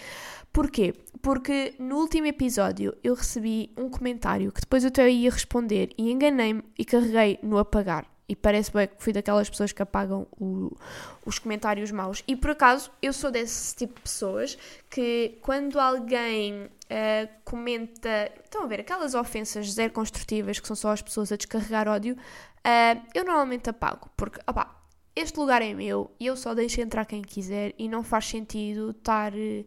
Porquê? 0.52 0.94
Porque 1.20 1.74
no 1.78 1.98
último 1.98 2.26
episódio 2.26 2.96
eu 3.04 3.14
recebi 3.14 3.70
um 3.76 3.90
comentário 3.90 4.50
que 4.52 4.60
depois 4.60 4.84
eu 4.84 4.88
até 4.88 5.08
ia 5.10 5.30
responder 5.30 5.90
e 5.98 6.10
enganei-me 6.10 6.62
e 6.78 6.84
carreguei 6.84 7.38
no 7.42 7.58
apagar. 7.58 8.06
E 8.28 8.34
parece 8.34 8.72
bem 8.72 8.88
que 8.88 8.94
fui 8.98 9.12
daquelas 9.12 9.48
pessoas 9.48 9.70
que 9.70 9.80
apagam 9.80 10.26
o, 10.32 10.76
os 11.24 11.38
comentários 11.38 11.92
maus. 11.92 12.24
E 12.26 12.34
por 12.34 12.50
acaso 12.50 12.90
eu 13.00 13.12
sou 13.12 13.30
desse 13.30 13.76
tipo 13.76 13.94
de 13.94 14.00
pessoas 14.00 14.58
que 14.90 15.38
quando 15.42 15.78
alguém 15.78 16.64
uh, 16.64 17.28
comenta. 17.44 18.32
Estão 18.42 18.64
a 18.64 18.66
ver 18.66 18.80
aquelas 18.80 19.14
ofensas 19.14 19.72
zero 19.72 19.92
construtivas 19.92 20.58
que 20.58 20.66
são 20.66 20.74
só 20.74 20.90
as 20.90 21.02
pessoas 21.02 21.30
a 21.30 21.36
descarregar 21.36 21.86
ódio, 21.86 22.14
uh, 22.14 23.02
eu 23.14 23.24
normalmente 23.24 23.70
apago. 23.70 24.10
Porque, 24.16 24.40
opá, 24.46 24.74
este 25.16 25.40
lugar 25.40 25.62
é 25.62 25.74
meu 25.74 26.14
e 26.20 26.26
eu 26.26 26.36
só 26.36 26.54
deixo 26.54 26.80
entrar 26.80 27.06
quem 27.06 27.22
quiser 27.22 27.74
e 27.78 27.88
não 27.88 28.02
faz 28.02 28.26
sentido 28.26 28.90
estar. 28.90 29.32
Uh, 29.34 29.66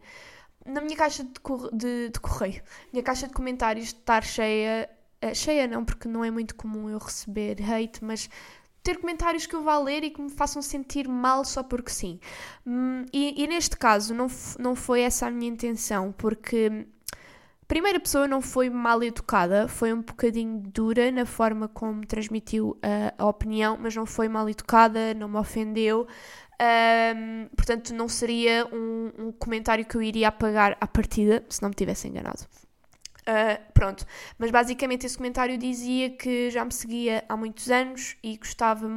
na 0.66 0.82
minha 0.82 0.96
caixa 0.96 1.24
de, 1.24 1.32
de, 1.74 2.10
de 2.10 2.20
correio, 2.20 2.62
minha 2.94 3.04
caixa 3.04 3.28
de 3.28 3.34
comentários 3.34 3.88
estar 3.88 4.24
cheia 4.24 4.90
Uh, 5.22 5.36
cheia 5.36 5.68
não, 5.68 5.84
porque 5.84 6.08
não 6.08 6.24
é 6.24 6.32
muito 6.32 6.56
comum 6.56 6.90
eu 6.90 6.98
receber 6.98 7.58
hate, 7.62 8.04
mas 8.04 8.30
ter 8.82 8.98
comentários 8.98 9.46
que 9.46 9.54
eu 9.56 9.62
vá 9.62 9.78
ler 9.78 10.04
e 10.04 10.10
que 10.10 10.22
me 10.22 10.30
façam 10.30 10.62
sentir 10.62 11.08
mal 11.08 11.44
só 11.44 11.62
porque 11.62 11.92
sim. 11.92 12.20
Hum, 12.66 13.06
e, 13.12 13.44
e, 13.44 13.48
neste 13.48 13.76
caso 13.78 14.14
não, 14.14 14.28
não 14.58 14.76
foi 14.76 15.02
essa 15.02 15.28
a 15.28 15.32
minha 15.32 15.50
intenção, 15.52 16.14
porque 16.18 16.88
primeira 17.70 18.00
pessoa 18.00 18.28
não 18.28 18.42
foi 18.42 18.68
mal 18.68 19.02
educada, 19.04 19.68
foi 19.68 19.94
um 19.94 20.02
bocadinho 20.02 20.60
dura 20.60 21.12
na 21.12 21.24
forma 21.24 21.68
como 21.68 22.06
transmitiu 22.06 22.78
a, 22.82 23.14
a 23.24 23.28
opinião, 23.28 23.78
mas 23.80 23.96
não 23.96 24.08
foi 24.08 24.28
mal 24.28 24.50
educada, 24.50 25.14
não 25.14 25.30
me 25.30 25.38
ofendeu. 25.38 26.08
Um, 26.60 27.48
portanto, 27.56 27.94
não 27.94 28.10
seria 28.10 28.68
um, 28.74 29.28
um, 29.28 29.32
comentário 29.32 29.86
que 29.86 29.96
eu 29.96 30.02
iria 30.02 30.28
apagar 30.28 30.76
à 30.82 30.88
partida 30.88 31.46
se 31.48 31.62
não 31.62 31.70
me 31.70 31.76
tivesse 31.76 32.08
enganado. 32.08 32.42
Uh, 33.22 33.72
pronto, 33.74 34.04
mas 34.40 34.50
basicamente 34.50 35.06
esse 35.06 35.16
comentário 35.16 35.56
dizia 35.56 36.10
que 36.10 36.50
já 36.50 36.66
me 36.66 36.74
seguia 36.74 37.24
há 37.30 37.38
muitos 37.38 37.70
anos 37.70 38.18
e 38.24 38.36
gostava 38.36 38.88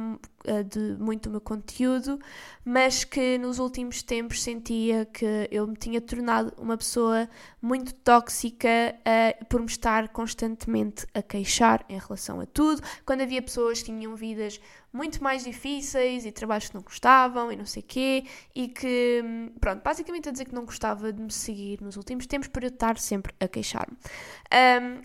de 0.69 0.95
muito 0.99 1.23
do 1.23 1.31
meu 1.31 1.41
conteúdo, 1.41 2.19
mas 2.65 3.03
que 3.03 3.37
nos 3.37 3.59
últimos 3.59 4.01
tempos 4.01 4.41
sentia 4.41 5.05
que 5.05 5.47
eu 5.51 5.67
me 5.67 5.75
tinha 5.75 6.01
tornado 6.01 6.53
uma 6.57 6.77
pessoa 6.77 7.29
muito 7.61 7.93
tóxica 7.93 8.67
uh, 8.99 9.45
por 9.45 9.61
me 9.61 9.67
estar 9.67 10.09
constantemente 10.09 11.05
a 11.13 11.21
queixar 11.21 11.85
em 11.87 11.97
relação 11.97 12.39
a 12.41 12.45
tudo, 12.45 12.81
quando 13.05 13.21
havia 13.21 13.41
pessoas 13.41 13.79
que 13.79 13.85
tinham 13.85 14.15
vidas 14.15 14.59
muito 14.93 15.23
mais 15.23 15.43
difíceis 15.43 16.23
e 16.23 16.31
trabalhos 16.31 16.69
que 16.69 16.75
não 16.75 16.83
gostavam 16.83 17.51
e 17.51 17.55
não 17.55 17.65
sei 17.65 17.81
quê, 17.81 18.25
e 18.53 18.67
que, 18.67 19.23
pronto, 19.59 19.81
basicamente 19.83 20.29
a 20.29 20.31
dizer 20.31 20.45
que 20.45 20.53
não 20.53 20.65
gostava 20.65 21.11
de 21.11 21.19
me 21.19 21.31
seguir 21.31 21.81
nos 21.81 21.97
últimos 21.97 22.27
tempos 22.27 22.47
por 22.47 22.63
eu 22.63 22.69
estar 22.69 22.99
sempre 22.99 23.33
a 23.39 23.47
queixar-me. 23.47 23.97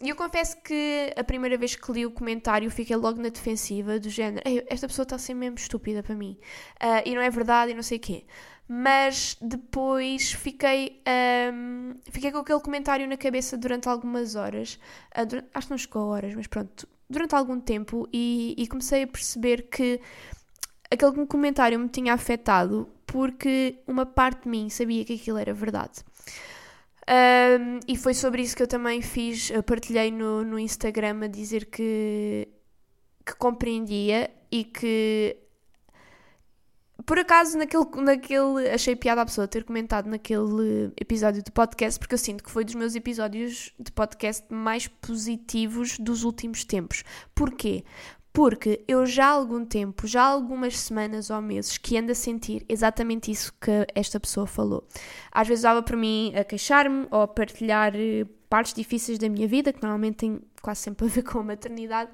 E 0.03 0.05
um, 0.05 0.09
eu 0.09 0.15
confesso 0.15 0.61
que 0.63 1.15
a 1.17 1.25
primeira 1.25 1.57
vez 1.57 1.75
que 1.75 1.91
li 1.91 2.05
o 2.05 2.11
comentário 2.11 2.71
fiquei 2.71 2.97
logo 2.97 3.21
na 3.23 3.31
defensiva, 3.31 3.99
do 3.99 4.11
género, 4.11 4.43
esta 4.69 4.87
pessoa 4.87 5.05
está 5.05 5.17
ser 5.29 5.35
mesmo 5.35 5.57
estúpida 5.57 6.03
para 6.03 6.15
mim, 6.15 6.39
uh, 6.83 7.03
e 7.05 7.15
não 7.15 7.23
é 7.23 7.31
verdade 7.31 7.73
e 7.73 7.75
não 7.75 7.83
sei 7.83 7.99
quê 7.99 8.25
mas 8.71 9.35
depois 9.41 10.33
fiquei, 10.33 11.01
um, 11.51 11.95
fiquei 12.11 12.31
com 12.31 12.37
aquele 12.37 12.61
comentário 12.61 13.09
na 13.09 13.17
cabeça 13.17 13.57
durante 13.57 13.89
algumas 13.89 14.35
horas. 14.35 14.79
Uh, 15.19 15.25
durante, 15.25 15.49
acho 15.55 15.67
que 15.69 15.71
não 15.71 15.79
chegou 15.79 16.03
a 16.03 16.07
horas, 16.07 16.35
mas 16.35 16.47
pronto, 16.47 16.87
durante 17.09 17.35
algum 17.35 17.59
tempo 17.59 18.07
e, 18.13 18.55
e 18.59 18.67
comecei 18.67 19.05
a 19.05 19.07
perceber 19.07 19.69
que 19.71 19.99
aquele 20.91 21.27
comentário 21.27 21.79
me 21.79 21.89
tinha 21.89 22.13
afetado 22.13 22.89
porque 23.07 23.79
uma 23.87 24.05
parte 24.05 24.43
de 24.43 24.51
mim 24.51 24.69
sabia 24.69 25.03
que 25.03 25.15
aquilo 25.15 25.39
era 25.39 25.55
verdade. 25.55 26.05
Um, 27.09 27.81
e 27.89 27.97
foi 27.97 28.13
sobre 28.13 28.43
isso 28.43 28.55
que 28.55 28.63
eu 28.63 28.69
também 28.69 29.01
fiz, 29.01 29.51
partilhei 29.65 30.11
no, 30.11 30.45
no 30.45 30.59
Instagram 30.59 31.25
a 31.25 31.27
dizer 31.27 31.65
que, 31.65 32.47
que 33.25 33.35
compreendia 33.37 34.31
e 34.51 34.65
que 34.65 35.37
por 37.09 37.19
acaso, 37.19 37.57
naquele, 37.57 37.87
naquele. 38.03 38.69
Achei 38.71 38.95
piada 38.95 39.23
a 39.23 39.25
pessoa 39.25 39.49
ter 39.49 39.65
comentado 39.65 40.11
naquele 40.11 40.93
episódio 40.95 41.43
de 41.43 41.51
podcast, 41.51 41.99
porque 41.99 42.15
eu 42.15 42.19
sinto 42.19 42.45
que 42.45 42.51
foi 42.51 42.67
dos 42.67 42.75
meus 42.75 42.95
episódios 42.95 43.73
de 43.81 43.91
podcast 43.91 44.45
mais 44.53 44.89
positivos 44.89 45.99
dos 45.99 46.23
últimos 46.23 46.65
tempos. 46.65 47.03
Porquê? 47.35 47.83
Porque 48.31 48.85
eu 48.87 49.07
já 49.07 49.25
há 49.25 49.31
algum 49.31 49.65
tempo, 49.65 50.07
já 50.07 50.23
há 50.23 50.27
algumas 50.27 50.79
semanas 50.79 51.31
ou 51.31 51.41
meses, 51.41 51.79
que 51.79 51.97
ando 51.97 52.13
a 52.13 52.15
sentir 52.15 52.65
exatamente 52.69 53.31
isso 53.31 53.55
que 53.59 53.87
esta 53.95 54.21
pessoa 54.21 54.47
falou. 54.47 54.87
Às 55.33 55.49
vezes 55.49 55.63
dava 55.63 55.83
para 55.83 55.97
mim 55.97 56.35
a 56.37 56.45
queixar-me 56.45 57.07
ou 57.11 57.23
a 57.23 57.27
partilhar 57.27 57.97
eh, 57.97 58.27
partes 58.51 58.75
difíceis 58.75 59.19
da 59.19 59.31
minha 59.31 59.49
vida, 59.49 59.73
que 59.73 59.83
normalmente 59.83 60.41
quase 60.61 60.81
sempre 60.81 61.07
a 61.07 61.09
ver 61.09 61.23
com 61.23 61.39
a 61.39 61.43
maternidade, 61.43 62.11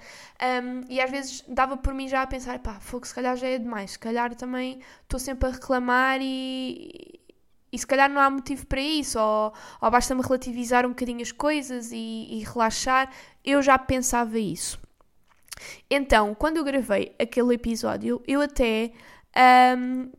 um, 0.63 0.83
e 0.89 1.01
às 1.01 1.11
vezes 1.11 1.45
dava 1.49 1.77
por 1.77 1.95
mim 1.95 2.09
já 2.09 2.23
a 2.23 2.27
pensar, 2.27 2.59
pá, 2.59 2.79
fogo, 2.81 3.07
se 3.07 3.15
calhar 3.15 3.37
já 3.37 3.49
é 3.49 3.59
demais, 3.59 3.93
se 3.93 3.99
calhar 3.99 4.35
também 4.35 4.81
estou 5.03 5.19
sempre 5.19 5.49
a 5.49 5.53
reclamar 5.53 6.19
e, 6.21 7.21
e 7.73 7.79
se 7.79 7.87
calhar 7.87 8.09
não 8.09 8.21
há 8.21 8.31
motivo 8.31 8.67
para 8.67 8.81
isso, 8.81 9.19
ou, 9.19 9.53
ou 9.81 9.91
basta-me 9.91 10.23
relativizar 10.23 10.87
um 10.87 10.91
bocadinho 10.91 11.23
as 11.23 11.33
coisas 11.33 11.91
e, 11.91 12.29
e 12.31 12.45
relaxar. 12.45 13.11
Eu 13.45 13.61
já 13.63 13.77
pensava 13.77 14.39
isso. 14.39 14.79
Então, 15.91 16.35
quando 16.35 16.59
eu 16.59 16.65
gravei 16.65 17.15
aquele 17.19 17.55
episódio, 17.55 18.23
eu 18.27 18.41
até 18.41 18.93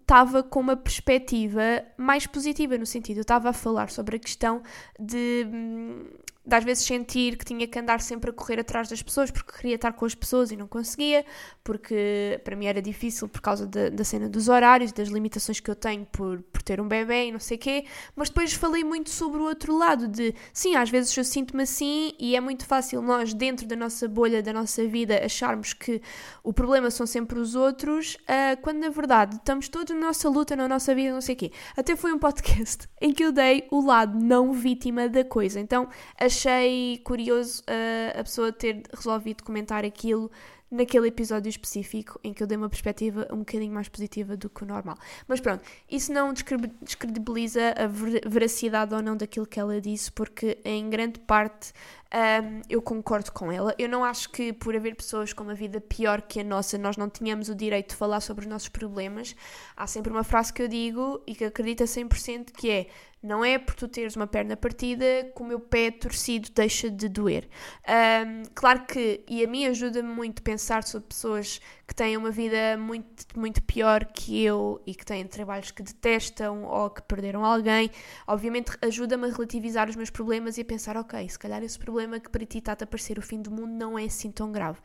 estava 0.02 0.40
um, 0.40 0.44
com 0.44 0.60
uma 0.60 0.76
perspectiva 0.76 1.62
mais 1.98 2.28
positiva, 2.28 2.78
no 2.78 2.86
sentido, 2.86 3.18
eu 3.18 3.22
estava 3.22 3.50
a 3.50 3.54
falar 3.54 3.90
sobre 3.90 4.18
a 4.18 4.20
questão 4.20 4.62
de 5.00 5.48
hum, 5.50 6.06
de 6.46 6.56
às 6.56 6.64
vezes 6.64 6.86
sentir 6.86 7.38
que 7.38 7.46
tinha 7.46 7.68
que 7.68 7.80
andar 7.80 8.02
sempre 8.02 8.30
a 8.30 8.34
correr 8.34 8.60
atrás 8.60 8.88
das 8.88 9.02
pessoas 9.02 9.32
porque 9.32 9.52
queria 9.52 9.76
estar 9.76 9.94
com 9.94 10.06
as 10.06 10.14
pessoas 10.14 10.52
e 10.52 10.56
não 10.56 10.68
conseguia, 10.68 11.26
porque 11.64 12.40
para 12.44 12.56
mim 12.56 12.68
era 12.68 12.82
difícil 12.82 13.28
por 13.28 13.42
causa 13.42 13.66
da, 13.66 13.90
da 13.90 14.04
cena 14.04 14.30
dos 14.30 14.48
horários, 14.48 14.92
das 14.92 15.10
limitações 15.10 15.60
que 15.60 15.70
eu 15.70 15.76
tenho 15.76 16.06
por, 16.06 16.42
por 16.44 16.62
ter 16.62 16.80
um 16.80 16.88
bebê 16.88 17.28
e 17.28 17.32
não 17.32 17.40
sei 17.40 17.58
o 17.58 17.60
quê, 17.60 17.86
mas 18.16 18.30
depois 18.30 18.54
falei 18.54 18.84
muito 18.84 19.10
sobre 19.10 19.42
o 19.42 19.46
outro 19.46 19.76
lado 19.76 20.08
de, 20.08 20.36
sim, 20.54 20.76
às 20.76 20.90
vezes 20.90 21.16
eu 21.18 21.24
sinto-me 21.24 21.64
assim 21.64 22.14
e 22.20 22.36
é 22.36 22.40
muito 22.40 22.66
fácil 22.66 23.02
nós, 23.02 23.34
dentro 23.34 23.68
da 23.68 23.76
nossa 23.76 24.08
bolha, 24.08 24.44
da 24.44 24.54
nossa 24.54 24.86
vida, 24.88 25.24
acharmos 25.26 25.74
que 25.74 26.02
o 26.44 26.54
problema 26.54 26.92
são 26.92 27.08
sempre 27.08 27.40
os 27.40 27.56
outros, 27.56 28.16
uh, 28.16 28.62
quando 28.62 28.80
na 28.80 28.90
verdade 28.90 29.38
estamos 29.38 29.68
todos 29.68 29.96
na 29.96 30.08
nossa 30.08 30.30
luta, 30.30 30.56
na 30.56 30.68
nossa 30.68 30.94
vida, 30.94 31.14
não 31.14 31.22
sei 31.22 31.34
o 31.34 31.38
quê. 31.38 31.52
Até 31.76 31.96
foi 31.96 32.14
um 32.14 32.20
podcast 32.20 32.88
em 33.02 33.12
que 33.12 33.24
eu 33.24 33.32
dei 33.32 33.68
o 33.72 33.84
lado 33.84 34.20
não 34.20 34.54
vítima 34.54 35.10
da 35.10 35.24
coisa, 35.24 35.60
então 35.60 35.88
as 36.20 36.35
achei 36.36 37.00
curioso 37.04 37.62
uh, 37.62 38.20
a 38.20 38.24
pessoa 38.24 38.52
ter 38.52 38.84
resolvido 38.94 39.44
comentar 39.44 39.86
aquilo 39.86 40.30
naquele 40.70 41.08
episódio 41.08 41.50
específico 41.50 42.20
em 42.24 42.34
que 42.34 42.44
eu 42.44 42.48
dei 42.48 42.58
uma 42.58 42.68
perspectiva 42.68 43.28
um 43.32 43.38
bocadinho 43.38 43.74
mais 43.74 43.88
positiva 43.88 44.36
do 44.36 44.50
que 44.50 44.64
o 44.64 44.66
normal. 44.66 44.98
Mas 45.28 45.40
pronto, 45.40 45.64
isso 45.90 46.12
não 46.12 46.34
descredibiliza 46.34 47.74
a 47.78 47.88
veracidade 48.28 48.94
ou 48.94 49.02
não 49.02 49.16
daquilo 49.16 49.46
que 49.46 49.60
ela 49.60 49.80
disse, 49.80 50.12
porque 50.12 50.58
em 50.66 50.90
grande 50.90 51.20
parte 51.20 51.72
um, 52.16 52.62
eu 52.70 52.82
concordo 52.82 53.30
com 53.34 53.52
ela. 53.52 53.76
Eu 53.78 53.90
não 53.90 54.04
acho 54.04 54.30
que 54.30 54.54
por 54.54 54.74
haver 54.74 54.96
pessoas 54.96 55.34
com 55.34 55.44
uma 55.44 55.54
vida 55.54 55.82
pior 55.82 56.22
que 56.22 56.40
a 56.40 56.44
nossa, 56.44 56.78
nós 56.78 56.96
não 56.96 57.10
tenhamos 57.10 57.50
o 57.50 57.56
direito 57.56 57.90
de 57.90 57.96
falar 57.96 58.22
sobre 58.22 58.46
os 58.46 58.50
nossos 58.50 58.70
problemas. 58.70 59.36
Há 59.76 59.86
sempre 59.86 60.14
uma 60.14 60.24
frase 60.24 60.54
que 60.54 60.62
eu 60.62 60.68
digo 60.70 61.22
e 61.28 61.36
que 61.36 61.44
acredito 61.44 61.84
a 61.84 61.86
100% 61.86 62.52
que 62.54 62.72
é 62.72 62.88
não 63.22 63.44
é 63.44 63.58
por 63.58 63.74
tu 63.74 63.88
teres 63.88 64.16
uma 64.16 64.28
perna 64.28 64.56
partida 64.56 65.32
que 65.36 65.42
o 65.42 65.46
meu 65.46 65.60
pé 65.60 65.90
torcido 65.90 66.50
deixa 66.54 66.92
de 66.92 67.10
doer. 67.10 67.50
Um, 67.88 68.44
claro 68.54 68.86
que, 68.86 69.24
e 69.28 69.44
a 69.44 69.48
mim 69.48 69.66
ajuda-me 69.66 70.08
muito 70.08 70.44
pensar 70.44 70.84
sobre 70.84 71.08
pessoas 71.08 71.60
que 71.88 71.94
têm 71.94 72.18
uma 72.18 72.32
vida 72.32 72.78
muito, 72.78 73.26
muito 73.38 73.62
pior 73.62 74.06
que 74.06 74.44
eu 74.44 74.82
e 74.86 74.96
que 74.96 75.06
têm 75.06 75.26
trabalhos 75.28 75.72
que 75.72 75.84
detestam 75.84 76.64
ou 76.64 76.90
que 76.90 77.02
perderam 77.04 77.46
alguém. 77.46 77.92
Obviamente 78.28 78.72
ajuda-me 78.82 79.28
a 79.28 79.32
relativizar 79.32 79.90
os 79.90 79.96
meus 79.96 80.10
problemas 80.10 80.58
e 80.58 80.62
a 80.62 80.66
pensar, 80.66 80.98
ok, 80.98 81.28
se 81.30 81.38
calhar 81.38 81.64
esse 81.64 81.78
problema 81.78 82.20
que 82.20 82.30
para 82.30 82.46
ti 82.46 82.58
está 82.58 82.74
a 82.74 82.88
parecer 82.88 83.20
o 83.20 83.22
fim 83.22 83.42
do 83.42 83.52
mundo 83.52 83.72
não 83.72 84.00
é 84.00 84.06
assim 84.06 84.32
tão 84.32 84.52
grave. 84.52 84.80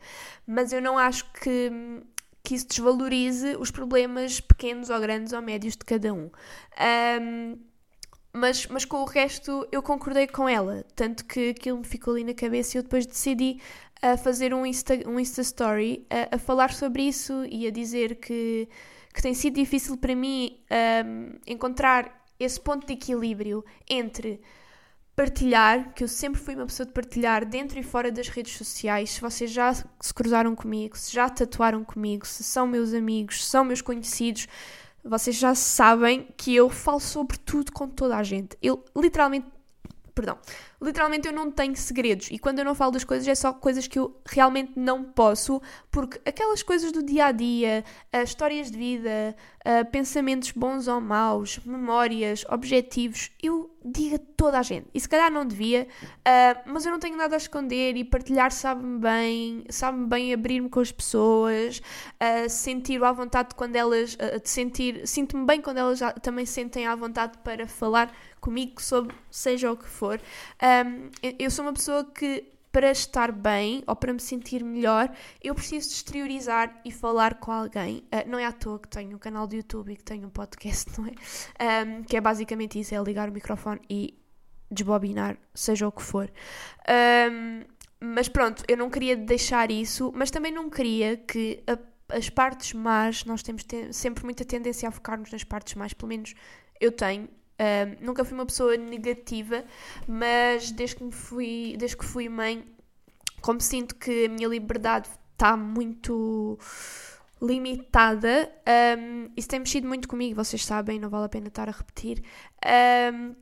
Mas 0.45 0.71
eu 0.71 0.81
não 0.81 0.97
acho 0.97 1.25
que 1.33 1.71
que 2.43 2.55
isso 2.55 2.67
desvalorize 2.67 3.55
os 3.57 3.69
problemas 3.69 4.39
pequenos 4.39 4.89
ou 4.89 4.99
grandes 4.99 5.31
ou 5.31 5.41
médios 5.43 5.77
de 5.77 5.85
cada 5.85 6.11
um. 6.11 6.25
um 6.25 7.57
mas, 8.33 8.65
mas 8.67 8.85
com 8.85 8.97
o 8.97 9.05
resto 9.05 9.67
eu 9.71 9.83
concordei 9.83 10.25
com 10.25 10.47
ela, 10.47 10.85
tanto 10.95 11.25
que 11.25 11.49
aquilo 11.49 11.79
me 11.79 11.83
ficou 11.83 12.13
ali 12.13 12.23
na 12.23 12.33
cabeça 12.33 12.77
e 12.77 12.79
eu 12.79 12.83
depois 12.83 13.05
decidi 13.05 13.59
a 14.01 14.17
fazer 14.17 14.53
um 14.53 14.65
Insta, 14.65 14.95
um 15.07 15.19
Insta 15.19 15.41
Story 15.41 16.05
a, 16.09 16.35
a 16.35 16.39
falar 16.39 16.73
sobre 16.73 17.03
isso 17.03 17.45
e 17.49 17.67
a 17.67 17.71
dizer 17.71 18.15
que, 18.15 18.67
que 19.13 19.21
tem 19.21 19.33
sido 19.33 19.55
difícil 19.55 19.97
para 19.97 20.15
mim 20.15 20.59
um, 21.05 21.39
encontrar 21.45 22.25
esse 22.39 22.59
ponto 22.59 22.87
de 22.87 22.93
equilíbrio 22.93 23.63
entre 23.89 24.41
partilhar, 25.15 25.93
que 25.93 26.03
eu 26.03 26.07
sempre 26.07 26.41
fui 26.41 26.55
uma 26.55 26.65
pessoa 26.65 26.87
de 26.87 26.93
partilhar 26.93 27.45
dentro 27.45 27.77
e 27.77 27.83
fora 27.83 28.11
das 28.11 28.27
redes 28.27 28.57
sociais. 28.57 29.11
Se 29.11 29.21
vocês 29.21 29.51
já 29.51 29.73
se 29.73 30.13
cruzaram 30.13 30.55
comigo, 30.55 30.97
se 30.97 31.13
já 31.13 31.29
tatuaram 31.29 31.83
comigo, 31.83 32.25
se 32.25 32.43
são 32.43 32.65
meus 32.65 32.93
amigos, 32.93 33.43
se 33.43 33.51
são 33.51 33.63
meus 33.63 33.81
conhecidos, 33.81 34.47
vocês 35.03 35.35
já 35.35 35.53
sabem 35.53 36.27
que 36.37 36.55
eu 36.55 36.69
falo 36.69 36.99
sobre 36.99 37.37
tudo 37.37 37.71
com 37.71 37.87
toda 37.87 38.17
a 38.17 38.23
gente. 38.23 38.57
Eu 38.61 38.83
literalmente 38.95 39.47
Perdão. 40.13 40.37
Literalmente 40.81 41.27
eu 41.27 41.33
não 41.33 41.51
tenho 41.51 41.75
segredos 41.75 42.29
e 42.31 42.39
quando 42.39 42.59
eu 42.59 42.65
não 42.65 42.73
falo 42.75 42.91
das 42.91 43.03
coisas 43.03 43.27
é 43.27 43.35
só 43.35 43.53
coisas 43.53 43.87
que 43.87 43.99
eu 43.99 44.19
realmente 44.25 44.73
não 44.75 45.03
posso, 45.03 45.61
porque 45.91 46.19
aquelas 46.25 46.63
coisas 46.63 46.91
do 46.91 47.03
dia 47.03 47.25
a 47.25 47.31
dia, 47.31 47.83
uh, 48.13 48.23
histórias 48.23 48.71
de 48.71 48.77
vida, 48.77 49.35
uh, 49.59 49.89
pensamentos 49.91 50.51
bons 50.51 50.87
ou 50.87 50.99
maus, 50.99 51.59
memórias, 51.65 52.43
objetivos, 52.49 53.31
eu 53.41 53.69
digo 53.85 54.15
a 54.15 54.19
toda 54.35 54.59
a 54.59 54.63
gente. 54.63 54.87
E 54.93 54.99
se 54.99 55.07
calhar 55.07 55.31
não 55.31 55.45
devia, 55.45 55.87
uh, 56.03 56.61
mas 56.65 56.83
eu 56.85 56.91
não 56.91 56.99
tenho 56.99 57.15
nada 57.15 57.35
a 57.35 57.37
esconder 57.37 57.95
e 57.95 58.03
partilhar 58.03 58.51
sabe-me 58.51 58.99
bem, 58.99 59.63
sabe-me 59.69 60.07
bem 60.07 60.33
abrir-me 60.33 60.67
com 60.69 60.79
as 60.79 60.91
pessoas, 60.91 61.81
sentir 62.49 63.03
à 63.03 63.11
vontade 63.11 63.55
quando 63.55 63.75
elas, 63.75 64.17
sentir, 64.43 65.07
sinto-me 65.07 65.45
bem 65.45 65.61
quando 65.61 65.77
elas 65.77 65.99
também 66.21 66.45
sentem 66.45 66.87
à 66.87 66.95
vontade 66.95 67.37
para 67.43 67.67
falar 67.67 68.11
comigo 68.41 68.81
sobre 68.81 69.15
seja 69.29 69.71
o 69.71 69.77
que 69.77 69.87
for. 69.87 70.19
Um, 70.61 71.09
eu 71.39 71.49
sou 71.49 71.63
uma 71.63 71.73
pessoa 71.73 72.03
que 72.03 72.51
para 72.71 72.89
estar 72.89 73.31
bem 73.31 73.83
ou 73.85 73.95
para 73.95 74.13
me 74.13 74.19
sentir 74.19 74.63
melhor, 74.63 75.13
eu 75.43 75.53
preciso 75.53 75.89
de 75.89 75.95
exteriorizar 75.95 76.81
e 76.85 76.91
falar 76.91 77.35
com 77.35 77.51
alguém. 77.51 77.97
Uh, 78.07 78.27
não 78.27 78.39
é 78.39 78.45
à 78.45 78.51
toa 78.51 78.79
que 78.79 78.87
tenho 78.87 79.15
um 79.15 79.19
canal 79.19 79.45
de 79.45 79.57
YouTube 79.57 79.91
e 79.91 79.95
que 79.95 80.03
tenho 80.03 80.27
um 80.27 80.29
podcast, 80.29 80.89
não 80.99 81.07
é? 81.07 81.85
Um, 81.85 82.03
que 82.03 82.17
é 82.17 82.21
basicamente 82.21 82.79
isso: 82.79 82.95
é 82.95 83.01
ligar 83.01 83.29
o 83.29 83.31
microfone 83.31 83.79
e 83.89 84.17
desbobinar, 84.71 85.37
seja 85.53 85.87
o 85.87 85.91
que 85.91 86.01
for. 86.01 86.31
Um, 87.29 87.63
mas 87.99 88.27
pronto, 88.27 88.63
eu 88.67 88.77
não 88.77 88.89
queria 88.89 89.15
deixar 89.15 89.69
isso, 89.69 90.11
mas 90.15 90.31
também 90.31 90.51
não 90.51 90.69
queria 90.69 91.17
que 91.17 91.61
a, 91.67 91.77
as 92.17 92.29
partes 92.29 92.73
más, 92.73 93.25
nós 93.25 93.43
temos 93.43 93.63
sempre 93.91 94.23
muita 94.23 94.43
tendência 94.43 94.89
a 94.89 94.91
focar-nos 94.91 95.31
nas 95.31 95.43
partes 95.43 95.75
más, 95.75 95.93
pelo 95.93 96.09
menos 96.09 96.33
eu 96.79 96.91
tenho, 96.91 97.29
nunca 97.99 98.23
fui 98.25 98.33
uma 98.33 98.45
pessoa 98.45 98.75
negativa, 98.77 99.63
mas 100.07 100.71
desde 100.71 100.95
que, 100.95 101.11
fui, 101.11 101.75
desde 101.77 101.97
que 101.97 102.05
fui 102.05 102.27
mãe, 102.29 102.65
como 103.41 103.59
sinto 103.59 103.95
que 103.95 104.25
a 104.25 104.29
minha 104.29 104.47
liberdade 104.47 105.09
está 105.33 105.57
muito 105.57 106.57
limitada, 107.41 108.51
um, 108.99 109.29
isso 109.35 109.47
tem 109.47 109.59
mexido 109.59 109.87
muito 109.87 110.07
comigo, 110.07 110.35
vocês 110.35 110.63
sabem, 110.63 110.99
não 110.99 111.09
vale 111.09 111.25
a 111.25 111.29
pena 111.29 111.47
estar 111.47 111.67
a 111.67 111.71
repetir. 111.71 112.23
Um, 113.13 113.35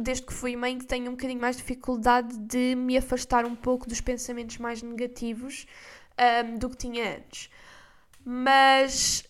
desde 0.00 0.26
que 0.26 0.32
fui 0.32 0.56
mãe, 0.56 0.76
que 0.76 0.86
tenho 0.86 1.06
um 1.08 1.12
bocadinho 1.12 1.40
mais 1.40 1.56
dificuldade 1.56 2.36
de 2.36 2.74
me 2.74 2.96
afastar 2.96 3.44
um 3.44 3.54
pouco 3.54 3.88
dos 3.88 4.00
pensamentos 4.00 4.58
mais 4.58 4.82
negativos 4.82 5.66
do 6.58 6.70
que 6.70 6.76
tinha 6.76 7.16
antes. 7.16 7.50
Mas 8.24 9.24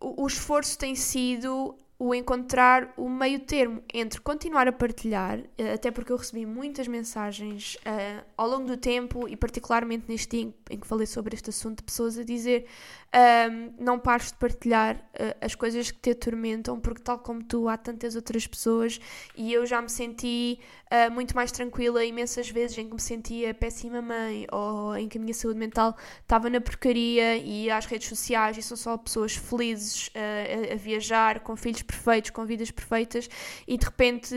o 0.00 0.26
esforço 0.26 0.78
tem 0.78 0.94
sido 0.94 1.76
o 2.04 2.12
encontrar 2.12 2.92
o 2.96 3.08
meio 3.08 3.38
termo 3.38 3.80
entre 3.94 4.20
continuar 4.20 4.66
a 4.66 4.72
partilhar, 4.72 5.38
eh, 5.56 5.74
até 5.74 5.88
porque 5.88 6.10
eu 6.10 6.16
recebi 6.16 6.44
muitas 6.44 6.88
mensagens 6.88 7.76
uh, 7.76 8.24
ao 8.36 8.48
longo 8.48 8.66
do 8.66 8.76
tempo 8.76 9.28
e 9.28 9.36
particularmente 9.36 10.06
neste 10.08 10.36
dia 10.36 10.54
em 10.68 10.80
que 10.80 10.84
falei 10.84 11.06
sobre 11.06 11.36
este 11.36 11.50
assunto, 11.50 11.76
de 11.76 11.84
pessoas 11.84 12.18
a 12.18 12.24
dizer 12.24 12.66
um, 13.14 13.74
não 13.78 13.98
pares 13.98 14.28
de 14.28 14.38
partilhar 14.38 14.96
uh, 14.96 15.36
as 15.40 15.54
coisas 15.54 15.90
que 15.90 15.98
te 15.98 16.10
atormentam, 16.10 16.80
porque 16.80 17.02
tal 17.02 17.18
como 17.18 17.42
tu 17.42 17.68
há 17.68 17.76
tantas 17.76 18.16
outras 18.16 18.46
pessoas 18.46 18.98
e 19.36 19.52
eu 19.52 19.66
já 19.66 19.82
me 19.82 19.90
senti 19.90 20.58
uh, 20.90 21.12
muito 21.12 21.34
mais 21.34 21.52
tranquila 21.52 22.04
imensas 22.04 22.48
vezes 22.48 22.78
em 22.78 22.88
que 22.88 22.94
me 22.94 23.00
sentia 23.00 23.52
péssima 23.52 24.00
mãe 24.00 24.46
ou 24.50 24.96
em 24.96 25.08
que 25.08 25.18
a 25.18 25.20
minha 25.20 25.34
saúde 25.34 25.58
mental 25.58 25.94
estava 26.22 26.48
na 26.48 26.60
porcaria 26.60 27.36
e 27.36 27.70
às 27.70 27.84
redes 27.84 28.08
sociais 28.08 28.56
e 28.56 28.62
são 28.62 28.76
só 28.76 28.96
pessoas 28.96 29.36
felizes 29.36 30.08
uh, 30.08 30.70
a, 30.70 30.74
a 30.74 30.76
viajar, 30.76 31.40
com 31.40 31.54
filhos 31.54 31.82
perfeitos, 31.82 32.30
com 32.30 32.46
vidas 32.46 32.70
perfeitas 32.70 33.28
e 33.68 33.76
de 33.76 33.84
repente 33.84 34.34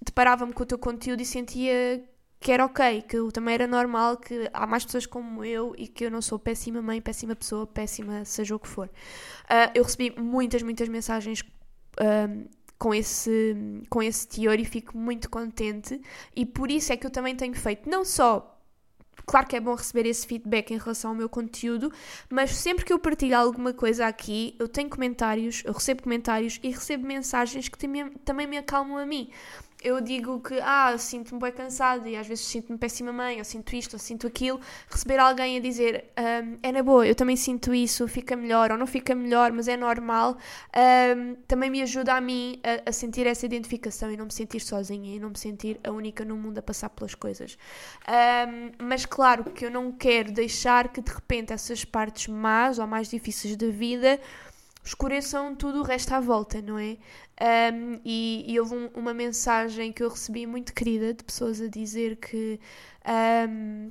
deparava-me 0.00 0.52
com 0.52 0.62
o 0.62 0.66
teu 0.66 0.78
conteúdo 0.78 1.20
e 1.20 1.26
sentia 1.26 2.02
que 2.44 2.52
era 2.52 2.66
ok, 2.66 3.00
que 3.08 3.16
eu 3.16 3.32
também 3.32 3.54
era 3.54 3.66
normal, 3.66 4.18
que 4.18 4.50
há 4.52 4.66
mais 4.66 4.84
pessoas 4.84 5.06
como 5.06 5.42
eu 5.42 5.74
e 5.78 5.88
que 5.88 6.04
eu 6.04 6.10
não 6.10 6.20
sou 6.20 6.38
péssima 6.38 6.82
mãe, 6.82 7.00
péssima 7.00 7.34
pessoa, 7.34 7.66
péssima 7.66 8.22
seja 8.26 8.54
o 8.54 8.58
que 8.58 8.68
for. 8.68 8.86
Uh, 8.86 9.72
eu 9.74 9.82
recebi 9.82 10.14
muitas, 10.20 10.62
muitas 10.62 10.86
mensagens 10.86 11.40
uh, 11.40 12.48
com, 12.78 12.94
esse, 12.94 13.56
com 13.88 14.02
esse 14.02 14.28
teor 14.28 14.60
e 14.60 14.64
fico 14.66 14.94
muito 14.94 15.30
contente 15.30 15.98
e 16.36 16.44
por 16.44 16.70
isso 16.70 16.92
é 16.92 16.98
que 16.98 17.06
eu 17.06 17.10
também 17.10 17.34
tenho 17.34 17.54
feito 17.54 17.88
não 17.88 18.04
só 18.04 18.50
Claro 19.26 19.46
que 19.46 19.56
é 19.56 19.60
bom 19.60 19.74
receber 19.74 20.06
esse 20.06 20.26
feedback 20.26 20.70
em 20.72 20.76
relação 20.76 21.12
ao 21.12 21.16
meu 21.16 21.30
conteúdo, 21.30 21.90
mas 22.28 22.54
sempre 22.56 22.84
que 22.84 22.92
eu 22.92 22.98
partilho 22.98 23.38
alguma 23.38 23.72
coisa 23.72 24.06
aqui, 24.06 24.54
eu 24.58 24.68
tenho 24.68 24.90
comentários, 24.90 25.62
eu 25.64 25.72
recebo 25.72 26.02
comentários 26.02 26.60
e 26.62 26.68
recebo 26.68 27.06
mensagens 27.06 27.68
que 27.68 27.78
também 28.22 28.46
me 28.46 28.58
acalmam 28.58 28.98
a 28.98 29.06
mim 29.06 29.30
eu 29.84 30.00
digo 30.00 30.40
que, 30.40 30.58
ah, 30.62 30.96
sinto-me 30.96 31.38
bem 31.38 31.52
cansada 31.52 32.08
e 32.08 32.16
às 32.16 32.26
vezes 32.26 32.46
sinto-me 32.46 32.78
péssima 32.78 33.12
mãe, 33.12 33.38
ou 33.38 33.44
sinto 33.44 33.76
isto, 33.76 33.92
ou 33.92 33.98
sinto 33.98 34.26
aquilo, 34.26 34.58
receber 34.88 35.18
alguém 35.18 35.58
a 35.58 35.60
dizer, 35.60 36.06
um, 36.18 36.58
é 36.62 36.72
na 36.72 36.82
boa, 36.82 37.06
eu 37.06 37.14
também 37.14 37.36
sinto 37.36 37.74
isso, 37.74 38.08
fica 38.08 38.34
melhor, 38.34 38.72
ou 38.72 38.78
não 38.78 38.86
fica 38.86 39.14
melhor, 39.14 39.52
mas 39.52 39.68
é 39.68 39.76
normal, 39.76 40.38
um, 41.16 41.34
também 41.46 41.68
me 41.68 41.82
ajuda 41.82 42.14
a 42.14 42.20
mim 42.20 42.58
a, 42.64 42.88
a, 42.88 42.92
sentir 42.92 43.26
essa 43.26 43.44
identificação 43.44 44.10
e 44.10 44.16
não 44.16 44.24
me 44.24 44.32
sentir 44.32 44.60
sozinha 44.60 45.14
e 45.14 45.20
não 45.20 45.28
me 45.28 45.38
sentir 45.38 45.78
a 45.84 45.90
única 45.90 46.24
no 46.24 46.34
mundo 46.34 46.56
a 46.58 46.62
passar 46.62 46.88
pelas 46.88 47.14
coisas. 47.14 47.58
Um, 48.08 48.86
mas 48.86 49.04
claro 49.04 49.44
que 49.44 49.66
eu 49.66 49.70
não 49.70 49.92
quero 49.92 50.32
deixar 50.32 50.88
que 50.88 51.02
de 51.02 51.12
repente 51.12 51.52
essas 51.52 51.84
partes 51.84 52.28
más 52.28 52.78
ou 52.78 52.86
mais 52.86 53.10
difíceis 53.10 53.54
da 53.54 53.68
vida 53.68 54.18
escureçam 54.84 55.54
tudo 55.54 55.80
o 55.80 55.82
resto 55.82 56.12
à 56.12 56.20
volta, 56.20 56.60
não 56.60 56.78
é? 56.78 56.96
Um, 57.72 58.00
e, 58.04 58.44
e, 58.46 58.60
houve 58.60 58.74
um, 58.74 58.90
uma 58.94 59.14
mensagem 59.14 59.92
que 59.92 60.02
eu 60.02 60.08
recebi 60.08 60.46
muito 60.46 60.72
querida 60.72 61.14
de 61.14 61.24
pessoas 61.24 61.60
a 61.60 61.68
dizer 61.68 62.16
que. 62.16 62.60
Um, 63.48 63.90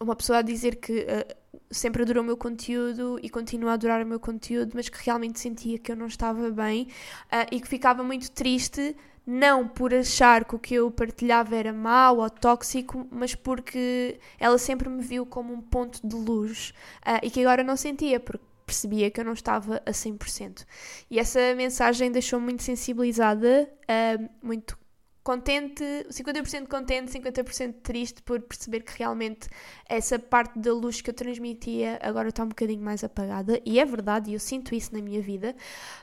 uma 0.00 0.14
pessoa 0.14 0.38
a 0.38 0.42
dizer 0.42 0.76
que 0.76 1.00
uh, 1.00 1.36
sempre 1.70 2.02
adorou 2.02 2.22
o 2.22 2.26
meu 2.26 2.36
conteúdo 2.36 3.18
e 3.22 3.28
continua 3.28 3.72
a 3.72 3.74
adorar 3.74 4.02
o 4.04 4.06
meu 4.06 4.20
conteúdo, 4.20 4.72
mas 4.74 4.88
que 4.88 5.04
realmente 5.04 5.40
sentia 5.40 5.78
que 5.78 5.90
eu 5.90 5.96
não 5.96 6.06
estava 6.06 6.50
bem 6.50 6.88
uh, 7.32 7.46
e 7.50 7.60
que 7.60 7.66
ficava 7.66 8.02
muito 8.04 8.30
triste 8.30 8.94
não 9.26 9.68
por 9.68 9.92
achar 9.92 10.44
que 10.44 10.54
o 10.54 10.58
que 10.58 10.74
eu 10.74 10.90
partilhava 10.90 11.54
era 11.54 11.72
mau 11.72 12.18
ou 12.18 12.30
tóxico, 12.30 13.06
mas 13.10 13.34
porque 13.34 14.18
ela 14.38 14.56
sempre 14.56 14.88
me 14.88 15.02
viu 15.02 15.26
como 15.26 15.52
um 15.52 15.60
ponto 15.60 16.00
de 16.06 16.16
luz 16.16 16.72
uh, 17.06 17.18
e 17.22 17.30
que 17.30 17.40
agora 17.40 17.62
não 17.62 17.76
sentia, 17.76 18.18
porque 18.20 18.44
percebia 18.68 19.10
que 19.10 19.18
eu 19.18 19.24
não 19.24 19.32
estava 19.32 19.82
a 19.84 19.90
100%. 19.90 20.64
E 21.10 21.18
essa 21.18 21.54
mensagem 21.54 22.12
deixou-me 22.12 22.44
muito 22.44 22.62
sensibilizada, 22.62 23.68
uh, 23.82 24.28
muito 24.46 24.78
contente, 25.24 25.84
50% 26.10 26.68
contente, 26.68 27.12
50% 27.12 27.74
triste 27.82 28.22
por 28.22 28.40
perceber 28.40 28.80
que 28.80 28.96
realmente 28.96 29.48
essa 29.86 30.18
parte 30.18 30.58
da 30.58 30.72
luz 30.72 31.02
que 31.02 31.10
eu 31.10 31.14
transmitia 31.14 31.98
agora 32.02 32.30
está 32.30 32.42
um 32.44 32.48
bocadinho 32.48 32.82
mais 32.82 33.04
apagada. 33.04 33.60
E 33.64 33.78
é 33.78 33.84
verdade, 33.84 34.32
eu 34.32 34.40
sinto 34.40 34.74
isso 34.74 34.94
na 34.94 35.02
minha 35.02 35.20
vida. 35.20 35.54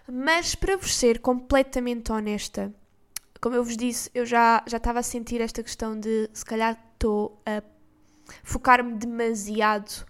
Mas 0.07 0.53
para 0.53 0.77
vos 0.77 0.93
ser 0.93 1.19
completamente 1.19 2.11
honesta, 2.11 2.71
como 3.41 3.55
eu 3.55 3.63
vos 3.63 3.75
disse, 3.75 4.11
eu 4.13 4.25
já, 4.25 4.63
já 4.67 4.77
estava 4.77 4.99
a 4.99 5.03
sentir 5.03 5.41
esta 5.41 5.63
questão 5.63 5.99
de 5.99 6.29
se 6.33 6.45
calhar 6.45 6.79
estou 6.93 7.41
a 7.45 7.63
focar-me 8.43 8.93
demasiado 8.93 10.05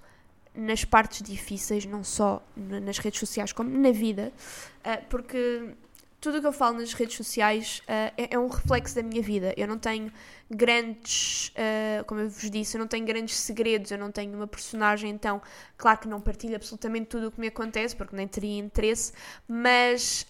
nas 0.56 0.86
partes 0.86 1.22
difíceis, 1.22 1.86
não 1.86 2.04
só 2.04 2.42
nas 2.56 2.98
redes 2.98 3.20
sociais, 3.20 3.52
como 3.52 3.70
na 3.70 3.92
vida, 3.92 4.32
uh, 4.80 5.06
porque 5.10 5.76
tudo 6.20 6.40
o 6.40 6.42
que 6.42 6.48
eu 6.48 6.54
falo 6.54 6.80
nas 6.80 6.94
redes 6.94 7.16
sociais 7.16 7.84
uh, 7.84 8.14
é, 8.18 8.34
é, 8.34 8.40
um 8.40 8.48
reflexo 8.48 8.96
da 8.96 9.04
minha 9.04 9.22
vida. 9.22 9.54
Eu 9.56 9.68
não 9.68 9.78
tenho 9.78 10.12
grandes, 10.50 11.50
uh, 11.50 12.04
como 12.06 12.22
eu 12.22 12.30
vos 12.30 12.50
disse, 12.50 12.78
eu 12.78 12.80
não 12.80 12.88
tenho 12.88 13.06
grandes 13.06 13.36
segredos, 13.36 13.92
eu 13.92 13.98
não 13.98 14.12
tenho 14.12 14.34
uma 14.34 14.48
personagem, 14.48 15.12
então, 15.12 15.42
claro 15.78 16.00
que 16.00 16.08
não 16.08 16.20
partilho 16.20 16.56
absolutamente 16.56 17.08
tudo 17.08 17.28
o 17.28 17.32
que 17.32 17.40
me 17.40 17.48
acontece, 17.48 17.96
porque 17.96 18.16
nem 18.16 18.28
teria 18.28 18.58
interesse, 18.58 19.14
mas 19.48 20.26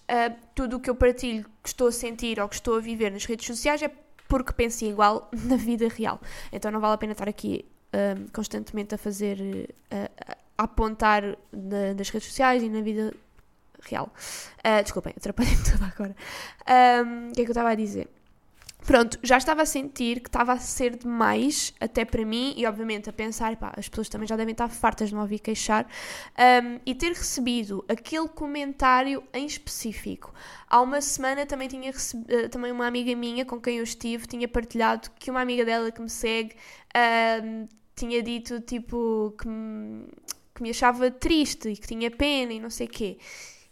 tudo 0.54 0.78
o 0.78 0.80
que 0.80 0.90
eu 0.90 0.96
partilho, 0.96 1.46
que 1.64 1.70
estou 1.70 1.88
a 1.88 1.92
sentir 1.92 2.40
ou 2.40 2.50
que 2.50 2.56
estou 2.56 2.76
a 2.76 2.80
viver 2.80 3.12
nas 3.12 3.26
redes 3.26 3.46
sociais 3.46 3.82
é 3.82 3.90
porque 4.28 4.52
penso 4.54 4.84
igual 4.86 5.30
na 5.46 5.56
vida 5.56 5.88
real. 5.88 6.20
Então 6.52 6.72
não 6.72 6.80
vale 6.80 6.96
a 6.96 6.98
pena 6.98 7.12
estar 7.14 7.30
aqui 7.30 7.66
um, 7.96 8.28
constantemente 8.34 8.94
a 8.94 8.98
fazer, 8.98 9.40
uh, 9.40 10.38
a 10.58 10.64
apontar 10.64 11.24
na, 11.52 11.94
nas 11.94 12.10
redes 12.10 12.28
sociais 12.30 12.62
e 12.62 12.70
na 12.70 12.82
vida 12.82 13.14
real. 13.82 14.12
Uh, 14.60 14.84
desculpem, 14.84 15.14
atrapalhei-me 15.16 15.64
toda 15.64 15.86
agora. 15.86 16.16
Um, 17.06 17.30
o 17.30 17.34
que 17.34 17.42
é 17.42 17.44
que 17.44 17.50
eu 17.50 17.54
estava 17.54 17.70
a 17.70 17.76
dizer? 17.76 18.10
Pronto, 18.86 19.18
já 19.24 19.38
estava 19.38 19.64
a 19.64 19.66
sentir 19.66 20.20
que 20.20 20.30
estava 20.30 20.54
a 20.54 20.60
ser 20.60 20.96
demais, 20.96 21.74
até 21.80 22.06
para 22.06 22.24
mim, 22.24 22.54
e 22.56 22.68
obviamente 22.68 23.10
a 23.10 23.14
pensar, 23.14 23.56
pá, 23.56 23.74
as 23.76 23.90
pessoas 23.90 24.08
também 24.10 24.28
já 24.28 24.36
devem 24.36 24.52
estar 24.52 24.70
fartas 24.70 25.10
de 25.10 25.16
me 25.16 25.22
ouvir 25.22 25.40
queixar, 25.40 25.88
um, 26.38 26.80
e 26.86 26.94
ter 26.94 27.10
recebido 27.10 27.84
aquele 27.90 28.28
comentário 28.28 29.24
em 29.34 29.48
específico. 29.48 30.32
Há 30.70 30.82
uma 30.82 31.02
semana 31.02 31.48
também 31.48 31.68
tinha 31.68 31.92
recebido, 31.92 32.32
uh, 32.32 32.50
também 32.50 32.72
uma 32.72 32.86
amiga 32.86 33.16
minha 33.16 33.44
com 33.44 33.60
quem 33.60 33.78
eu 33.78 33.84
estive, 33.84 34.28
tinha 34.28 34.48
partilhado 34.48 35.10
que 35.18 35.32
uma 35.32 35.42
amiga 35.42 35.66
dela 35.66 35.92
que 35.92 36.00
me 36.00 36.10
segue 36.10 36.56
um, 37.44 37.68
tinha 37.96 38.22
dito 38.22 38.60
tipo 38.62 39.34
que 39.40 39.48
me, 39.48 40.08
que 40.54 40.62
me 40.64 40.70
achava 40.70 41.10
triste 41.10 41.70
e 41.70 41.78
que 41.78 41.88
tinha 41.88 42.12
pena 42.12 42.54
e 42.54 42.60
não 42.60 42.70
sei 42.70 42.88
o 42.88 42.90
quê. 42.90 43.18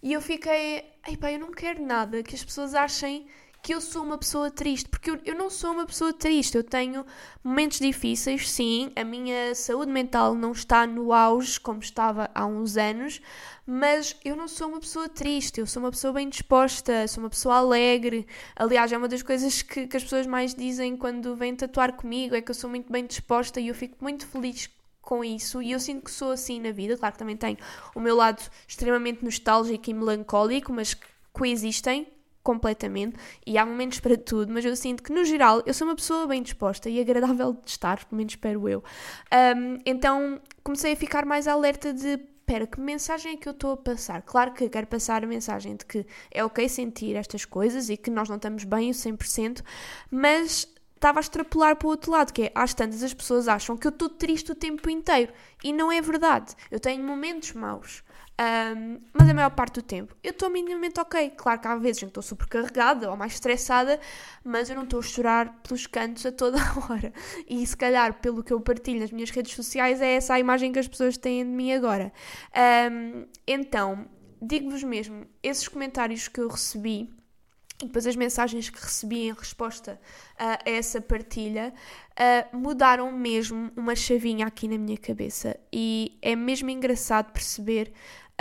E 0.01 0.13
eu 0.13 0.21
fiquei, 0.21 0.83
ei 1.07 1.17
pá, 1.17 1.31
eu 1.31 1.39
não 1.39 1.51
quero 1.51 1.85
nada 1.85 2.23
que 2.23 2.35
as 2.35 2.43
pessoas 2.43 2.73
achem 2.73 3.25
que 3.63 3.73
eu 3.73 3.79
sou 3.79 4.03
uma 4.03 4.17
pessoa 4.17 4.51
triste, 4.51 4.89
porque 4.89 5.09
eu, 5.09 5.17
eu 5.23 5.35
não 5.35 5.49
sou 5.49 5.71
uma 5.71 5.85
pessoa 5.85 6.11
triste, 6.11 6.57
eu 6.57 6.63
tenho 6.65 7.05
momentos 7.41 7.79
difíceis, 7.79 8.51
sim, 8.51 8.91
a 8.93 9.05
minha 9.05 9.55
saúde 9.55 9.89
mental 9.89 10.35
não 10.35 10.51
está 10.51 10.85
no 10.85 11.13
auge 11.13 11.61
como 11.61 11.79
estava 11.79 12.29
há 12.35 12.45
uns 12.45 12.75
anos, 12.75 13.21
mas 13.65 14.17
eu 14.25 14.35
não 14.35 14.49
sou 14.49 14.67
uma 14.67 14.81
pessoa 14.81 15.07
triste, 15.07 15.61
eu 15.61 15.65
sou 15.65 15.81
uma 15.81 15.91
pessoa 15.91 16.11
bem 16.11 16.27
disposta, 16.27 17.07
sou 17.07 17.23
uma 17.23 17.29
pessoa 17.29 17.55
alegre. 17.55 18.27
Aliás, 18.53 18.91
é 18.91 18.97
uma 18.97 19.07
das 19.07 19.23
coisas 19.23 19.61
que, 19.61 19.87
que 19.87 19.95
as 19.95 20.03
pessoas 20.03 20.27
mais 20.27 20.53
dizem 20.53 20.97
quando 20.97 21.33
vêm 21.33 21.55
tatuar 21.55 21.93
comigo, 21.93 22.35
é 22.35 22.41
que 22.41 22.51
eu 22.51 22.55
sou 22.55 22.69
muito 22.69 22.91
bem 22.91 23.05
disposta 23.05 23.61
e 23.61 23.69
eu 23.69 23.75
fico 23.75 23.95
muito 24.01 24.27
feliz 24.27 24.69
com 25.01 25.23
isso 25.23 25.61
e 25.61 25.71
eu 25.71 25.79
sinto 25.79 26.03
que 26.03 26.11
sou 26.11 26.31
assim 26.31 26.59
na 26.59 26.73
vida. 26.73 26.97
Claro 26.97 27.13
que 27.13 27.19
também 27.19 27.37
tenho 27.37 27.57
o 27.95 28.01
meu 28.01 28.17
lado 28.17 28.43
extremamente 28.67 29.23
nostálgico 29.23 29.89
e 29.89 29.93
melancólico, 29.93 30.73
mas 30.73 30.93
que 30.93 31.07
coexistem 31.31 32.07
completamente 32.43 33.15
e 33.47 33.57
há 33.57 33.65
momentos 33.65 33.99
para 33.99 34.17
tudo, 34.17 34.51
mas 34.51 34.65
eu 34.65 34.75
sinto 34.75 35.01
que 35.01 35.13
no 35.13 35.23
geral 35.23 35.63
eu 35.65 35.73
sou 35.73 35.87
uma 35.87 35.95
pessoa 35.95 36.27
bem 36.27 36.43
disposta 36.43 36.89
e 36.89 36.99
agradável 36.99 37.53
de 37.53 37.71
estar, 37.71 38.03
pelo 38.05 38.17
menos 38.17 38.33
espero 38.33 38.67
eu. 38.67 38.83
Um, 39.31 39.77
então 39.85 40.39
comecei 40.63 40.93
a 40.93 40.95
ficar 40.95 41.25
mais 41.25 41.47
alerta 41.47 41.93
de 41.93 42.19
espera, 42.43 42.67
que 42.67 42.79
mensagem 42.79 43.33
é 43.33 43.37
que 43.37 43.47
eu 43.47 43.53
estou 43.53 43.71
a 43.71 43.77
passar? 43.77 44.21
Claro 44.21 44.51
que 44.51 44.67
quero 44.67 44.85
passar 44.85 45.23
a 45.23 45.27
mensagem 45.27 45.77
de 45.77 45.85
que 45.85 46.05
é 46.29 46.43
ok 46.43 46.67
sentir 46.67 47.15
estas 47.15 47.45
coisas 47.45 47.89
e 47.89 47.95
que 47.95 48.11
nós 48.11 48.27
não 48.27 48.35
estamos 48.35 48.65
bem 48.65 48.89
o 48.89 48.93
100%, 48.93 49.63
mas 50.11 50.67
estava 51.03 51.19
a 51.19 51.21
extrapolar 51.21 51.75
para 51.75 51.87
o 51.87 51.89
outro 51.89 52.11
lado, 52.11 52.31
que 52.31 52.43
é, 52.43 52.51
às 52.55 52.73
tantas 52.73 53.03
as 53.03 53.13
pessoas 53.13 53.47
acham 53.47 53.75
que 53.75 53.87
eu 53.87 53.89
estou 53.89 54.09
triste 54.09 54.51
o 54.51 54.55
tempo 54.55 54.89
inteiro. 54.89 55.33
E 55.63 55.73
não 55.73 55.91
é 55.91 56.01
verdade. 56.01 56.53
Eu 56.71 56.79
tenho 56.79 57.03
momentos 57.03 57.51
maus. 57.53 58.03
Um, 58.39 58.99
mas 59.13 59.29
a 59.29 59.33
maior 59.33 59.51
parte 59.51 59.75
do 59.75 59.83
tempo 59.83 60.15
eu 60.23 60.31
estou 60.31 60.49
minimamente 60.49 60.99
ok. 60.99 61.31
Claro 61.37 61.61
que 61.61 61.67
há 61.67 61.75
vezes 61.75 62.01
em 62.01 62.05
que 62.07 62.09
estou 62.09 62.23
super 62.23 62.47
carregada 62.47 63.11
ou 63.11 63.15
mais 63.15 63.33
estressada, 63.33 63.99
mas 64.43 64.69
eu 64.69 64.75
não 64.75 64.83
estou 64.83 64.99
a 64.99 65.03
chorar 65.03 65.61
pelos 65.61 65.85
cantos 65.85 66.25
a 66.25 66.31
toda 66.31 66.57
a 66.59 66.91
hora. 66.91 67.13
E 67.47 67.65
se 67.65 67.77
calhar, 67.77 68.19
pelo 68.21 68.43
que 68.43 68.51
eu 68.51 68.59
partilho 68.59 68.99
nas 68.99 69.11
minhas 69.11 69.29
redes 69.29 69.53
sociais, 69.53 70.01
é 70.01 70.15
essa 70.15 70.33
a 70.33 70.39
imagem 70.39 70.71
que 70.71 70.79
as 70.79 70.87
pessoas 70.87 71.15
têm 71.15 71.43
de 71.43 71.51
mim 71.51 71.73
agora. 71.73 72.11
Um, 72.91 73.25
então, 73.47 74.07
digo-vos 74.41 74.83
mesmo, 74.83 75.25
esses 75.43 75.67
comentários 75.67 76.27
que 76.27 76.39
eu 76.41 76.47
recebi 76.47 77.13
e 77.81 77.85
depois 77.85 78.07
as 78.07 78.15
mensagens 78.15 78.69
que 78.69 78.79
recebi 78.79 79.27
em 79.27 79.33
resposta 79.33 79.99
uh, 80.39 80.43
a 80.65 80.69
essa 80.69 81.01
partilha 81.01 81.73
uh, 82.11 82.57
mudaram 82.57 83.11
mesmo 83.11 83.71
uma 83.75 83.93
chavinha 83.93 84.47
aqui 84.47 84.69
na 84.69 84.77
minha 84.77 84.97
cabeça. 84.97 85.59
E 85.71 86.17
é 86.21 86.35
mesmo 86.35 86.69
engraçado 86.69 87.33
perceber 87.33 87.91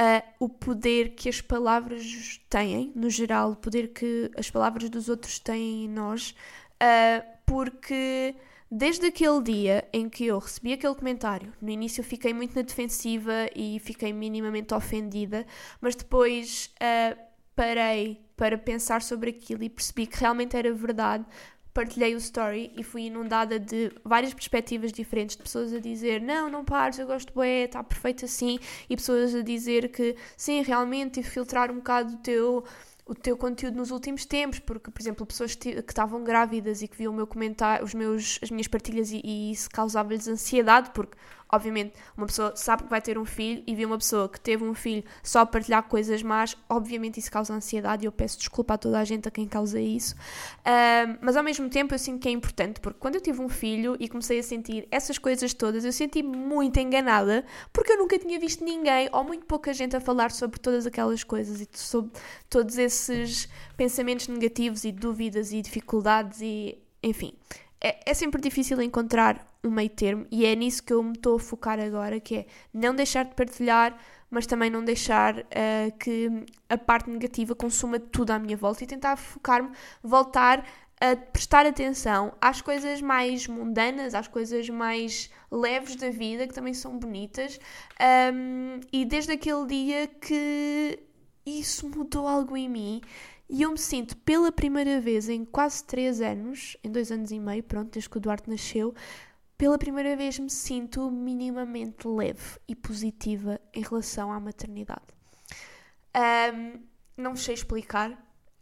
uh, 0.03 0.23
o 0.39 0.49
poder 0.49 1.15
que 1.15 1.29
as 1.29 1.41
palavras 1.41 2.41
têm, 2.49 2.93
no 2.95 3.09
geral, 3.09 3.53
o 3.53 3.57
poder 3.57 3.89
que 3.89 4.31
as 4.37 4.51
palavras 4.51 4.91
dos 4.91 5.09
outros 5.09 5.39
têm 5.39 5.85
em 5.85 5.89
nós, 5.89 6.35
uh, 6.83 7.25
porque 7.47 8.35
desde 8.71 9.07
aquele 9.07 9.43
dia 9.43 9.89
em 9.93 10.09
que 10.09 10.27
eu 10.27 10.39
recebi 10.39 10.73
aquele 10.73 10.95
comentário, 10.95 11.53
no 11.61 11.71
início 11.71 12.01
eu 12.01 12.05
fiquei 12.05 12.35
muito 12.35 12.55
na 12.55 12.63
defensiva 12.63 13.49
e 13.55 13.79
fiquei 13.81 14.13
minimamente 14.13 14.75
ofendida, 14.75 15.47
mas 15.81 15.95
depois 15.95 16.71
uh, 16.77 17.19
parei 17.55 18.21
para 18.37 18.59
pensar 18.59 19.03
sobre 19.03 19.31
aquilo 19.31 19.63
e 19.63 19.69
percebi 19.69 20.07
que 20.07 20.19
realmente 20.19 20.57
era 20.57 20.73
verdade, 20.73 21.25
partilhei 21.73 22.15
o 22.15 22.19
story 22.19 22.73
e 22.77 22.83
fui 22.83 23.03
inundada 23.03 23.59
de 23.59 23.91
várias 24.05 24.35
perspectivas 24.35 24.93
diferentes, 24.93 25.37
de 25.37 25.43
pessoas 25.43 25.73
a 25.73 25.81
dizer 25.81 26.21
não, 26.21 26.51
não 26.51 26.65
pares, 26.65 26.99
eu 26.99 27.07
gosto 27.07 27.33
bué, 27.33 27.65
está 27.65 27.83
perfeito 27.83 28.25
assim, 28.25 28.59
e 28.89 28.97
pessoas 28.97 29.35
a 29.35 29.43
dizer 29.43 29.89
que 29.89 30.17
sim, 30.37 30.63
realmente, 30.63 31.21
e 31.21 31.23
filtrar 31.23 31.71
um 31.71 31.77
bocado 31.77 32.15
o 32.15 32.19
teu 32.19 32.65
o 33.05 33.15
teu 33.15 33.37
conteúdo 33.37 33.77
nos 33.77 33.91
últimos 33.91 34.25
tempos, 34.25 34.61
porque, 34.61 34.91
por 34.91 35.01
exemplo, 35.03 35.27
pessoas 35.27 35.57
que 35.57 35.71
estavam 35.71 36.23
grávidas 36.23 36.83
e 36.83 36.89
que 36.89 36.97
viam 36.97 37.13
o 37.13 37.17
meu 37.17 37.27
comentário, 37.27 37.85
os 37.85 37.93
meus, 37.93 38.39
as 38.41 38.51
minhas 38.51 38.69
partilhas 38.69 39.11
e, 39.11 39.21
e 39.25 39.51
isso 39.51 39.69
causava-lhes 39.71 40.29
ansiedade, 40.29 40.91
porque 40.95 41.17
Obviamente, 41.55 41.93
uma 42.17 42.27
pessoa 42.27 42.57
sabe 42.57 42.85
que 42.85 42.89
vai 42.89 43.03
ter 43.03 43.19
um 43.19 43.27
filho 43.27 43.63
e 43.67 43.75
vê 43.75 43.85
uma 43.85 43.99
pessoa 43.99 44.27
que 44.27 44.41
teve 44.41 44.65
um 44.65 44.73
filho 44.73 45.05
só 45.23 45.41
a 45.41 45.47
partilhar 45.47 45.83
coisas 45.83 46.23
más, 46.23 46.57
obviamente 46.67 47.21
isso 47.21 47.31
causa 47.31 47.53
ansiedade 47.53 48.05
e 48.05 48.07
eu 48.07 48.13
peço 48.13 48.39
desculpa 48.39 48.73
a 48.73 48.79
toda 48.79 48.99
a 48.99 49.05
gente 49.05 49.29
a 49.29 49.31
quem 49.31 49.47
causa 49.47 49.79
isso. 49.79 50.15
Uh, 50.15 51.19
mas 51.21 51.37
ao 51.37 51.43
mesmo 51.43 51.69
tempo 51.69 51.95
eu 51.95 51.99
sinto 51.99 52.21
que 52.21 52.29
é 52.29 52.33
importante, 52.33 52.81
porque 52.81 52.99
quando 52.99 53.17
eu 53.17 53.21
tive 53.21 53.43
um 53.43 53.51
filho 53.51 53.99
e 54.01 54.09
comecei 54.09 54.39
a 54.39 54.43
sentir 54.43 54.89
essas 54.91 55.19
coisas 55.19 55.53
todas, 55.53 55.85
eu 55.85 55.93
senti 55.93 56.23
muito 56.23 56.81
enganada, 56.81 57.45
porque 57.71 57.93
eu 57.93 57.99
nunca 57.99 58.19
tinha 58.19 58.41
visto 58.41 58.65
ninguém 58.65 59.11
ou 59.13 59.23
muito 59.23 59.45
pouca 59.45 59.75
gente 59.75 59.95
a 59.95 60.01
falar 60.01 60.31
sobre 60.31 60.59
todas 60.59 60.87
aquelas 60.87 61.23
coisas 61.23 61.61
e 61.61 61.69
sobre 61.75 62.13
todos 62.49 62.79
esses 62.79 63.47
pensamentos 63.77 64.27
negativos 64.27 64.85
e 64.85 64.91
dúvidas 64.91 65.53
e 65.53 65.61
dificuldades 65.61 66.41
e 66.41 66.79
enfim 67.03 67.35
é, 67.83 67.99
é 68.07 68.15
sempre 68.15 68.41
difícil 68.41 68.81
encontrar 68.81 69.45
um 69.65 69.71
meio 69.71 69.91
termo 69.91 70.25
e 70.31 70.47
é 70.47 70.55
nisso 70.55 70.83
que 70.83 70.93
eu 70.93 71.03
me 71.03 71.13
estou 71.13 71.37
a 71.37 71.41
focar 71.41 71.81
agora, 71.81 72.21
que 72.21 72.37
é 72.37 72.47
não 72.73 72.95
deixar 72.95 73.25
de 73.25 73.35
partilhar, 73.35 73.99
mas 74.31 74.47
também 74.47 74.71
não 74.71 74.85
deixar 74.85 75.39
uh, 75.39 75.99
que 75.99 76.31
a 76.69 76.79
parte 76.79 77.11
negativa 77.11 77.55
consuma 77.55 77.99
tudo 77.99 78.31
à 78.31 78.39
minha 78.39 78.57
volta 78.57 78.85
e 78.85 78.87
tentar 78.87 79.17
focar-me, 79.17 79.71
voltar 80.03 80.65
a 81.01 81.17
prestar 81.17 81.67
atenção 81.67 82.33
às 82.41 82.63
coisas 82.63 83.03
mais 83.03 83.49
mundanas, 83.49 84.15
às 84.15 84.29
coisas 84.29 84.69
mais 84.71 85.29
leves 85.51 85.97
da 85.97 86.11
vida, 86.11 86.47
que 86.47 86.55
também 86.55 86.73
são 86.73 86.97
bonitas. 86.97 87.59
Um, 88.33 88.79
e 88.93 89.05
desde 89.05 89.33
aquele 89.33 89.67
dia 89.67 90.07
que 90.07 91.01
isso 91.45 91.89
mudou 91.89 92.29
algo 92.29 92.57
em 92.57 92.69
mim 92.69 93.01
e 93.53 93.61
eu 93.61 93.71
me 93.71 93.77
sinto 93.77 94.17
pela 94.17 94.51
primeira 94.51 94.99
vez 94.99 95.29
em 95.29 95.45
quase 95.45 95.85
3 95.85 96.23
anos, 96.23 96.75
em 96.83 96.91
2 96.91 97.13
anos 97.13 97.31
e 97.31 97.39
meio, 97.39 97.63
pronto, 97.63 97.93
desde 97.93 98.09
que 98.09 98.17
o 98.17 98.21
Duarte 98.21 98.49
nasceu, 98.49 98.95
pela 99.59 99.77
primeira 99.77 100.17
vez 100.17 100.39
me 100.39 100.49
sinto 100.49 101.11
minimamente 101.11 102.09
leve 102.09 102.59
e 102.67 102.75
positiva 102.75 103.61
em 103.75 103.83
relação 103.83 104.33
à 104.33 104.41
maternidade. 104.41 105.03
Um, 106.17 106.81
não 107.15 107.37
sei 107.37 107.53
explicar. 107.53 108.11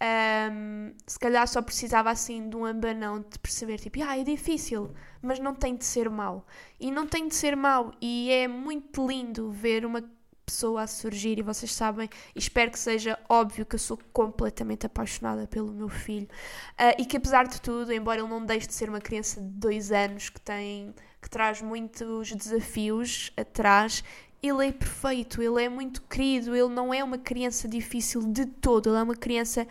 Um, 0.02 0.92
se 1.06 1.20
calhar 1.20 1.46
só 1.46 1.62
precisava 1.62 2.10
assim 2.10 2.48
de 2.48 2.56
um 2.56 2.64
abanão 2.64 3.20
de 3.20 3.38
perceber, 3.38 3.78
tipo, 3.78 4.02
ah, 4.02 4.18
é 4.18 4.24
difícil, 4.24 4.92
mas 5.22 5.38
não 5.38 5.54
tem 5.54 5.76
de 5.76 5.84
ser 5.84 6.10
mau. 6.10 6.44
E 6.80 6.90
não 6.90 7.06
tem 7.06 7.28
de 7.28 7.36
ser 7.36 7.54
mau. 7.54 7.92
E 8.00 8.28
é 8.32 8.48
muito 8.48 9.06
lindo 9.06 9.52
ver 9.52 9.86
uma 9.86 10.02
pessoa 10.50 10.82
a 10.82 10.86
surgir 10.88 11.38
e 11.38 11.42
vocês 11.42 11.72
sabem, 11.72 12.10
espero 12.34 12.72
que 12.72 12.78
seja 12.78 13.16
óbvio 13.28 13.64
que 13.64 13.76
eu 13.76 13.78
sou 13.78 13.96
completamente 14.12 14.84
apaixonada 14.84 15.46
pelo 15.46 15.72
meu 15.72 15.88
filho 15.88 16.26
uh, 16.72 17.00
e 17.00 17.06
que 17.06 17.16
apesar 17.16 17.46
de 17.46 17.60
tudo, 17.60 17.92
embora 17.92 18.20
ele 18.20 18.28
não 18.28 18.44
deixe 18.44 18.66
de 18.66 18.74
ser 18.74 18.88
uma 18.88 19.00
criança 19.00 19.40
de 19.40 19.46
dois 19.46 19.92
anos 19.92 20.28
que 20.28 20.40
tem 20.40 20.92
que 21.22 21.30
traz 21.30 21.60
muitos 21.60 22.32
desafios 22.32 23.30
atrás, 23.36 24.02
ele 24.42 24.68
é 24.68 24.72
perfeito, 24.72 25.42
ele 25.42 25.62
é 25.62 25.68
muito 25.68 26.00
querido, 26.02 26.56
ele 26.56 26.70
não 26.70 26.92
é 26.94 27.04
uma 27.04 27.18
criança 27.18 27.68
difícil 27.68 28.22
de 28.22 28.46
todo, 28.46 28.88
ele 28.88 28.98
é 28.98 29.02
uma 29.02 29.14
criança 29.14 29.68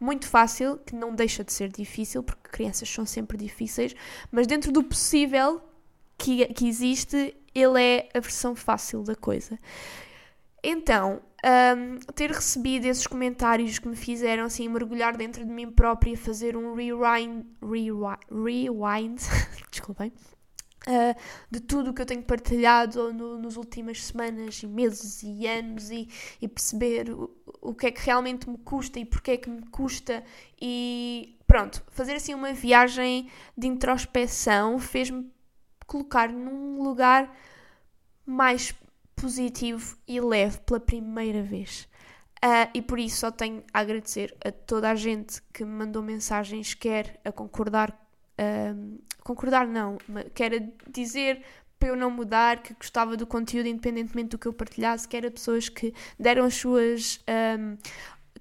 muito 0.00 0.28
fácil, 0.28 0.78
que 0.78 0.94
não 0.94 1.12
deixa 1.12 1.42
de 1.42 1.52
ser 1.52 1.70
difícil, 1.70 2.22
porque 2.22 2.48
crianças 2.50 2.88
são 2.88 3.04
sempre 3.04 3.36
difíceis, 3.36 3.96
mas 4.30 4.46
dentro 4.46 4.70
do 4.70 4.82
possível 4.82 5.60
que, 6.16 6.46
que 6.54 6.68
existe, 6.68 7.36
ele 7.52 7.82
é 7.82 8.08
a 8.14 8.20
versão 8.20 8.54
fácil 8.54 9.02
da 9.02 9.16
coisa. 9.16 9.58
Então, 10.62 11.20
um, 11.44 11.98
ter 12.14 12.30
recebido 12.30 12.86
esses 12.86 13.06
comentários 13.06 13.78
que 13.78 13.88
me 13.88 13.96
fizeram 13.96 14.44
assim 14.44 14.68
mergulhar 14.68 15.16
dentro 15.16 15.44
de 15.44 15.50
mim 15.50 15.70
própria 15.70 16.12
e 16.12 16.16
fazer 16.16 16.56
um 16.56 16.74
rewind, 16.74 17.44
rewind, 17.60 18.20
rewind 18.30 19.20
desculpem, 19.70 20.12
uh, 20.86 21.16
de 21.50 21.58
tudo 21.58 21.90
o 21.90 21.94
que 21.94 22.00
eu 22.00 22.06
tenho 22.06 22.22
partilhado 22.22 23.12
no, 23.12 23.38
nas 23.38 23.56
últimas 23.56 24.04
semanas 24.04 24.62
e 24.62 24.68
meses 24.68 25.22
e 25.24 25.48
anos 25.48 25.90
e, 25.90 26.08
e 26.40 26.46
perceber 26.46 27.10
o, 27.10 27.28
o, 27.60 27.74
que 27.74 27.86
é 27.86 27.90
que 27.90 28.00
realmente 28.00 28.48
me 28.48 28.58
custa 28.58 29.00
e 29.00 29.04
porque 29.04 29.32
é 29.32 29.36
que 29.36 29.50
me 29.50 29.66
custa 29.66 30.22
e 30.60 31.40
pronto, 31.44 31.82
fazer 31.90 32.14
assim 32.14 32.34
uma 32.34 32.52
viagem 32.52 33.28
de 33.58 33.66
introspeção 33.66 34.78
fez-me 34.78 35.28
colocar 35.88 36.28
num 36.28 36.80
lugar 36.84 37.36
mais 38.24 38.72
positivo 39.22 39.96
e 40.06 40.20
leve 40.20 40.58
pela 40.58 40.80
primeira 40.80 41.44
vez. 41.44 41.88
Uh, 42.44 42.66
e 42.74 42.82
por 42.82 42.98
isso 42.98 43.18
só 43.18 43.30
tenho 43.30 43.62
a 43.72 43.78
agradecer 43.78 44.36
a 44.44 44.50
toda 44.50 44.90
a 44.90 44.96
gente 44.96 45.40
que 45.52 45.64
me 45.64 45.70
mandou 45.70 46.02
mensagens, 46.02 46.74
quer 46.74 47.20
a 47.24 47.30
concordar, 47.30 47.90
uh, 47.92 49.00
concordar 49.22 49.68
não, 49.68 49.96
quer 50.34 50.54
a 50.54 50.90
dizer 50.90 51.40
para 51.78 51.90
eu 51.90 51.96
não 51.96 52.10
mudar, 52.10 52.62
que 52.62 52.74
gostava 52.74 53.16
do 53.16 53.26
conteúdo 53.26 53.68
independentemente 53.68 54.30
do 54.30 54.38
que 54.38 54.46
eu 54.46 54.52
partilhasse, 54.52 55.06
quer 55.06 55.24
a 55.24 55.30
pessoas 55.30 55.68
que 55.68 55.94
deram 56.18 56.44
as 56.44 56.54
suas 56.54 57.20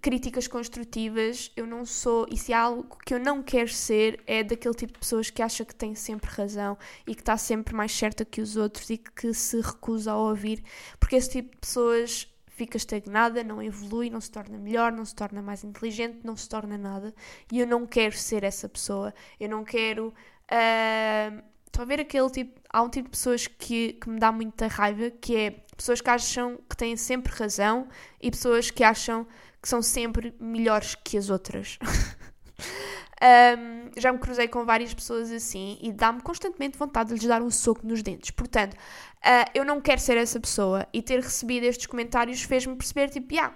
críticas 0.02 0.48
construtivas, 0.48 1.52
eu 1.56 1.68
não 1.68 1.86
sou, 1.86 2.26
e 2.30 2.38
se 2.38 2.52
há 2.52 2.62
algo 2.62 2.98
que 3.06 3.14
eu 3.14 3.20
não 3.20 3.44
quero 3.44 3.70
ser, 3.70 4.22
é 4.26 4.44
daquele 4.44 4.74
tipo 4.74 4.94
de 4.94 5.00
pessoas 5.00 5.30
que 5.30 5.42
acha 5.42 5.64
que 5.64 5.76
tem 5.76 5.94
sempre 5.94 6.30
razão 6.30 6.78
e 7.06 7.14
que 7.14 7.22
está 7.22 7.38
sempre 7.38 7.76
mais 7.76 7.92
certa 7.92 8.26
que 8.26 8.42
os 8.42 8.58
outros 8.58 8.90
e 8.90 8.98
que 8.98 9.34
se 9.34 9.62
recusa 9.62 10.12
a 10.12 10.18
ouvir, 10.18 10.64
porque 11.00 11.16
esse 11.16 11.30
tipo 11.30 11.52
de 11.52 11.58
pessoas 11.58 12.28
fica 12.48 12.78
estagnada, 12.78 13.44
não 13.44 13.62
evolui, 13.62 14.10
não 14.10 14.22
se 14.22 14.32
torna 14.32 14.58
melhor, 14.58 14.92
não 14.92 15.06
se 15.06 15.16
torna 15.16 15.42
mais 15.42 15.64
inteligente, 15.64 16.20
não 16.24 16.36
se 16.36 16.48
torna 16.50 16.78
nada. 16.78 17.14
E 17.52 17.60
eu 17.60 17.66
não 17.66 17.88
quero 17.88 18.16
ser 18.16 18.44
essa 18.44 18.70
pessoa. 18.70 19.14
Eu 19.40 19.50
não 19.50 19.64
quero. 19.64 20.14
Uh, 20.52 21.42
Estão 21.72 21.84
a 21.84 21.86
ver 21.86 22.02
aquele 22.02 22.30
tipo. 22.30 22.60
Há 22.70 22.82
um 22.82 22.90
tipo 22.90 23.06
de 23.06 23.12
pessoas 23.12 23.48
que, 23.48 23.94
que 23.94 24.10
me 24.10 24.20
dá 24.20 24.30
muita 24.30 24.68
raiva, 24.68 25.10
que 25.10 25.36
é 25.36 25.52
pessoas 25.76 26.02
que 26.02 26.10
acham 26.10 26.58
que 26.70 26.76
têm 26.76 26.98
sempre 26.98 27.34
razão 27.34 27.88
e 28.22 28.30
pessoas 28.30 28.70
que 28.70 28.84
acham 28.84 29.26
que 29.62 29.69
são 29.69 29.82
sempre 29.82 30.34
melhores 30.39 30.95
que 30.95 31.17
as 31.17 31.30
outras. 31.30 31.78
um, 33.21 33.91
já 34.00 34.12
me 34.12 34.19
cruzei 34.19 34.47
com 34.47 34.65
várias 34.65 34.93
pessoas 34.93 35.32
assim 35.32 35.78
e 35.82 35.91
dá-me 35.91 36.21
constantemente 36.21 36.78
vontade 36.78 37.10
de 37.10 37.15
lhes 37.15 37.28
dar 37.28 37.41
um 37.41 37.52
soco 37.52 37.86
nos 37.86 38.02
dentes. 38.02 38.32
Portanto, 38.32 38.74
uh, 38.74 39.50
eu 39.54 39.63
não 39.63 39.80
quero 39.80 40.02
ser 40.02 40.17
essa 40.17 40.39
pessoa 40.39 40.88
e 40.91 41.02
ter 41.02 41.19
recebido 41.19 41.65
estes 41.65 41.86
comentários 41.86 42.41
fez-me 42.41 42.76
perceber, 42.76 43.10
tipo, 43.10 43.34
yeah, 43.34 43.56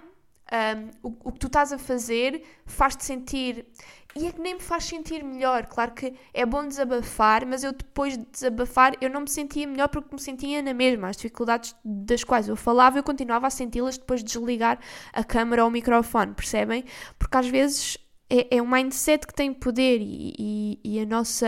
um, 0.52 1.08
o, 1.08 1.16
o, 1.24 1.32
que 1.32 1.38
tu 1.38 1.46
estás 1.48 1.72
a 1.72 1.78
fazer 1.78 2.42
faz-te 2.64 3.04
sentir. 3.04 3.66
E 4.14 4.26
é 4.26 4.32
que 4.32 4.40
nem 4.40 4.54
me 4.54 4.60
faz 4.60 4.84
sentir 4.84 5.22
melhor. 5.22 5.66
Claro 5.66 5.92
que 5.92 6.14
é 6.32 6.46
bom 6.46 6.66
desabafar, 6.66 7.44
mas 7.44 7.62
eu 7.62 7.72
depois 7.72 8.16
de 8.16 8.24
desabafar 8.24 8.94
eu 9.00 9.10
não 9.10 9.22
me 9.22 9.30
sentia 9.30 9.66
melhor 9.66 9.88
porque 9.88 10.14
me 10.14 10.20
sentia 10.20 10.62
na 10.62 10.72
mesma. 10.72 11.08
As 11.08 11.16
dificuldades 11.16 11.74
das 11.84 12.24
quais 12.24 12.48
eu 12.48 12.56
falava 12.56 12.98
eu 12.98 13.02
continuava 13.02 13.46
a 13.46 13.50
senti-las 13.50 13.98
depois 13.98 14.20
de 14.20 14.26
desligar 14.26 14.78
a 15.12 15.22
câmera 15.22 15.62
ou 15.62 15.68
o 15.68 15.72
microfone, 15.72 16.32
percebem? 16.32 16.84
Porque 17.18 17.36
às 17.36 17.46
vezes 17.46 17.98
é, 18.30 18.56
é 18.56 18.62
um 18.62 18.66
mindset 18.66 19.26
que 19.26 19.34
tem 19.34 19.52
poder 19.52 20.00
e, 20.00 20.34
e, 20.38 20.80
e 20.82 21.00
a 21.00 21.06
nossa 21.06 21.46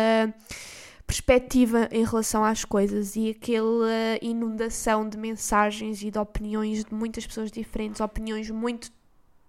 perspectiva 1.08 1.88
em 1.90 2.04
relação 2.04 2.44
às 2.44 2.66
coisas 2.66 3.16
e 3.16 3.30
aquela 3.30 3.88
inundação 4.20 5.08
de 5.08 5.16
mensagens 5.16 6.02
e 6.02 6.10
de 6.10 6.18
opiniões 6.18 6.84
de 6.84 6.92
muitas 6.94 7.26
pessoas 7.26 7.50
diferentes, 7.50 8.02
opiniões 8.02 8.50
muito 8.50 8.92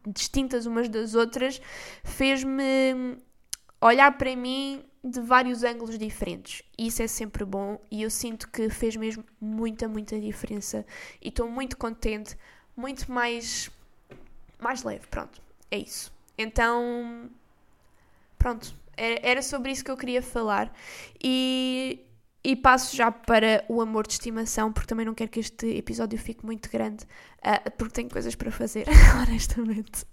distintas 0.08 0.66
umas 0.66 0.88
das 0.88 1.16
outras, 1.16 1.62
fez-me 2.02 3.18
olhar 3.82 4.18
para 4.18 4.34
mim 4.38 4.82
de 5.04 5.20
vários 5.20 5.62
ângulos 5.64 6.00
diferentes. 6.00 6.64
Isso 6.78 7.02
é 7.02 7.08
sempre 7.08 7.44
bom 7.44 7.78
e 7.92 8.04
eu 8.04 8.10
sinto 8.10 8.48
que 8.48 8.70
fez 8.70 8.96
mesmo 8.96 9.26
muita, 9.40 9.86
muita 9.86 10.18
diferença 10.18 10.86
e 11.22 11.28
estou 11.28 11.50
muito 11.50 11.76
contente, 11.76 12.38
muito 12.74 13.12
mais 13.12 13.70
mais 14.58 14.82
leve, 14.84 15.06
pronto. 15.08 15.42
É 15.70 15.78
isso. 15.78 16.10
Então, 16.38 17.30
pronto, 18.38 18.74
era 19.22 19.42
sobre 19.42 19.72
isso 19.72 19.84
que 19.84 19.92
eu 19.92 19.98
queria 19.98 20.22
falar. 20.22 20.72
E, 21.24 22.06
e 22.44 22.56
passo 22.56 22.96
já 22.96 23.12
para 23.12 23.64
o 23.68 23.82
amor 23.82 24.08
de 24.08 24.14
estimação, 24.14 24.72
porque 24.72 24.88
também 24.88 25.06
não 25.06 25.14
quero 25.14 25.30
que 25.30 25.40
este 25.40 25.68
episódio 25.78 26.18
fique 26.18 26.46
muito 26.46 26.70
grande, 26.70 27.04
uh, 27.40 27.72
porque 27.78 27.94
tenho 27.94 28.10
coisas 28.10 28.36
para 28.36 28.52
fazer, 28.52 28.86
honestamente. 29.28 30.06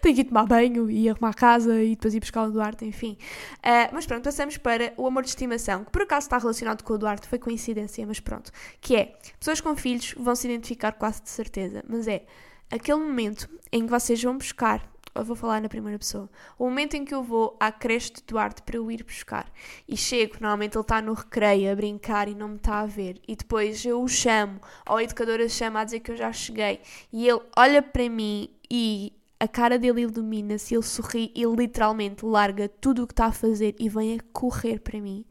tenho 0.00 0.14
que 0.14 0.20
ir 0.22 0.24
tomar 0.24 0.46
banho 0.46 0.90
e 0.90 1.08
arrumar 1.08 1.30
a 1.30 1.34
casa 1.34 1.82
e 1.82 1.90
depois 1.90 2.14
ir 2.14 2.20
buscar 2.20 2.44
o 2.44 2.50
Duarte, 2.50 2.84
enfim. 2.84 3.18
Uh, 3.58 3.92
mas 3.92 4.06
pronto, 4.06 4.24
passamos 4.24 4.56
para 4.56 4.92
o 4.96 5.06
amor 5.06 5.22
de 5.22 5.30
estimação, 5.30 5.84
que 5.84 5.90
por 5.90 6.02
acaso 6.02 6.26
está 6.26 6.38
relacionado 6.38 6.82
com 6.82 6.94
o 6.94 6.98
Duarte, 6.98 7.28
foi 7.28 7.38
coincidência, 7.38 8.06
mas 8.06 8.20
pronto. 8.20 8.50
Que 8.80 8.96
é, 8.96 9.18
pessoas 9.38 9.60
com 9.60 9.76
filhos 9.76 10.14
vão 10.16 10.34
se 10.34 10.46
identificar 10.48 10.92
quase 10.92 11.22
de 11.22 11.30
certeza, 11.30 11.84
mas 11.88 12.08
é 12.08 12.24
aquele 12.70 13.00
momento 13.00 13.48
em 13.70 13.84
que 13.84 13.90
vocês 13.90 14.22
vão 14.22 14.38
buscar 14.38 14.90
eu 15.14 15.24
vou 15.24 15.36
falar 15.36 15.60
na 15.60 15.68
primeira 15.68 15.98
pessoa. 15.98 16.28
O 16.58 16.64
momento 16.64 16.94
em 16.94 17.04
que 17.04 17.14
eu 17.14 17.22
vou 17.22 17.56
à 17.60 17.70
creche 17.70 18.12
de 18.12 18.22
Duarte 18.26 18.62
para 18.62 18.76
eu 18.76 18.90
ir 18.90 19.04
buscar 19.04 19.50
e 19.86 19.96
chego, 19.96 20.34
normalmente 20.40 20.76
ele 20.76 20.82
está 20.82 21.02
no 21.02 21.12
recreio 21.12 21.70
a 21.70 21.76
brincar 21.76 22.28
e 22.28 22.34
não 22.34 22.48
me 22.48 22.56
está 22.56 22.80
a 22.80 22.86
ver, 22.86 23.20
e 23.26 23.36
depois 23.36 23.84
eu 23.84 24.02
o 24.02 24.08
chamo, 24.08 24.60
ou 24.88 24.96
a 24.96 25.02
educadora 25.02 25.48
chama 25.48 25.80
a 25.80 25.84
dizer 25.84 26.00
que 26.00 26.12
eu 26.12 26.16
já 26.16 26.32
cheguei, 26.32 26.80
e 27.12 27.28
ele 27.28 27.40
olha 27.56 27.82
para 27.82 28.08
mim 28.08 28.48
e 28.70 29.12
a 29.38 29.48
cara 29.48 29.78
dele 29.78 30.02
ilumina-se, 30.02 30.74
ele 30.74 30.84
sorri 30.84 31.32
e 31.34 31.44
literalmente 31.44 32.24
larga 32.24 32.68
tudo 32.68 33.02
o 33.02 33.06
que 33.06 33.12
está 33.12 33.26
a 33.26 33.32
fazer 33.32 33.74
e 33.78 33.88
vem 33.88 34.16
a 34.16 34.22
correr 34.32 34.78
para 34.78 35.00
mim. 35.00 35.24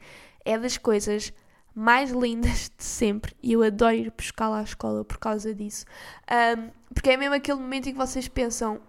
É 0.43 0.57
das 0.57 0.77
coisas 0.77 1.31
mais 1.73 2.11
lindas 2.11 2.69
de 2.77 2.83
sempre 2.83 3.33
e 3.41 3.53
eu 3.53 3.63
adoro 3.63 3.95
ir 3.95 4.11
buscá-la 4.11 4.59
à 4.59 4.63
escola 4.63 5.05
por 5.05 5.17
causa 5.17 5.55
disso. 5.55 5.85
Um, 6.29 6.69
porque 6.93 7.11
é 7.11 7.17
mesmo 7.17 7.35
aquele 7.35 7.59
momento 7.59 7.87
em 7.87 7.93
que 7.93 7.97
vocês 7.97 8.27
pensam: 8.27 8.81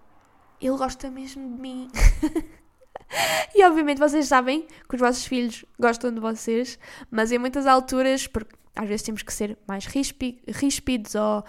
ele 0.66 0.77
gosta 0.77 1.11
mesmo 1.11 1.57
de 1.57 1.61
mim. 1.61 1.88
e 3.55 3.64
obviamente 3.64 3.98
vocês 3.98 4.27
sabem 4.27 4.66
que 4.88 4.94
os 4.94 5.01
vossos 5.01 5.27
filhos 5.27 5.64
gostam 5.79 6.12
de 6.12 6.20
vocês, 6.20 6.79
mas 7.11 7.33
em 7.33 7.38
muitas 7.38 7.66
alturas, 7.66 8.27
porque 8.27 8.55
às 8.75 8.88
vezes 8.88 9.03
temos 9.03 9.22
que 9.22 9.33
ser 9.33 9.59
mais 9.66 9.87
ríspidos 9.87 11.14
ou 11.14 11.44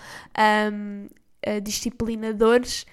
um, 0.72 1.08
eh, 1.42 1.60
disciplinadores, 1.62 2.86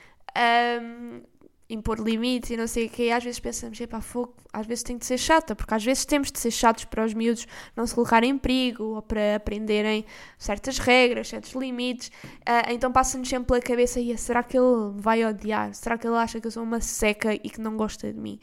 um, 0.83 1.23
impor 1.71 1.99
limites 1.99 2.51
e 2.51 2.57
não 2.57 2.67
sei 2.67 2.87
o 2.87 2.91
que, 2.91 3.11
às 3.11 3.23
vezes 3.23 3.39
pensamos, 3.39 3.81
epá, 3.81 4.01
fogo, 4.01 4.35
às 4.53 4.67
vezes 4.67 4.83
tem 4.83 4.99
de 4.99 5.07
ser 5.07 5.17
chata, 5.17 5.55
porque 5.55 5.73
às 5.73 5.85
vezes 5.85 6.05
temos 6.05 6.31
de 6.31 6.39
ser 6.39 6.51
chatos 6.51 6.85
para 6.85 7.05
os 7.05 7.15
miúdos 7.15 7.47
não 7.77 7.87
se 7.87 7.95
colocarem 7.95 8.31
em 8.31 8.39
perigo 8.39 8.85
ou 8.85 9.03
para 9.03 9.37
aprenderem 9.37 10.05
certas 10.37 10.79
regras, 10.79 11.29
certos 11.29 11.53
limites. 11.53 12.09
Uh, 12.09 12.71
então 12.71 12.91
passa-nos 12.91 13.29
sempre 13.29 13.47
pela 13.47 13.61
cabeça, 13.61 14.01
e 14.01 14.17
será 14.19 14.43
que 14.43 14.59
ele 14.59 14.93
vai 14.97 15.25
odiar? 15.25 15.73
Será 15.75 15.97
que 15.97 16.07
ele 16.07 16.17
acha 16.17 16.41
que 16.41 16.47
eu 16.47 16.51
sou 16.51 16.63
uma 16.63 16.81
seca 16.81 17.33
e 17.33 17.49
que 17.49 17.61
não 17.61 17.77
gosta 17.77 18.13
de 18.13 18.19
mim? 18.19 18.41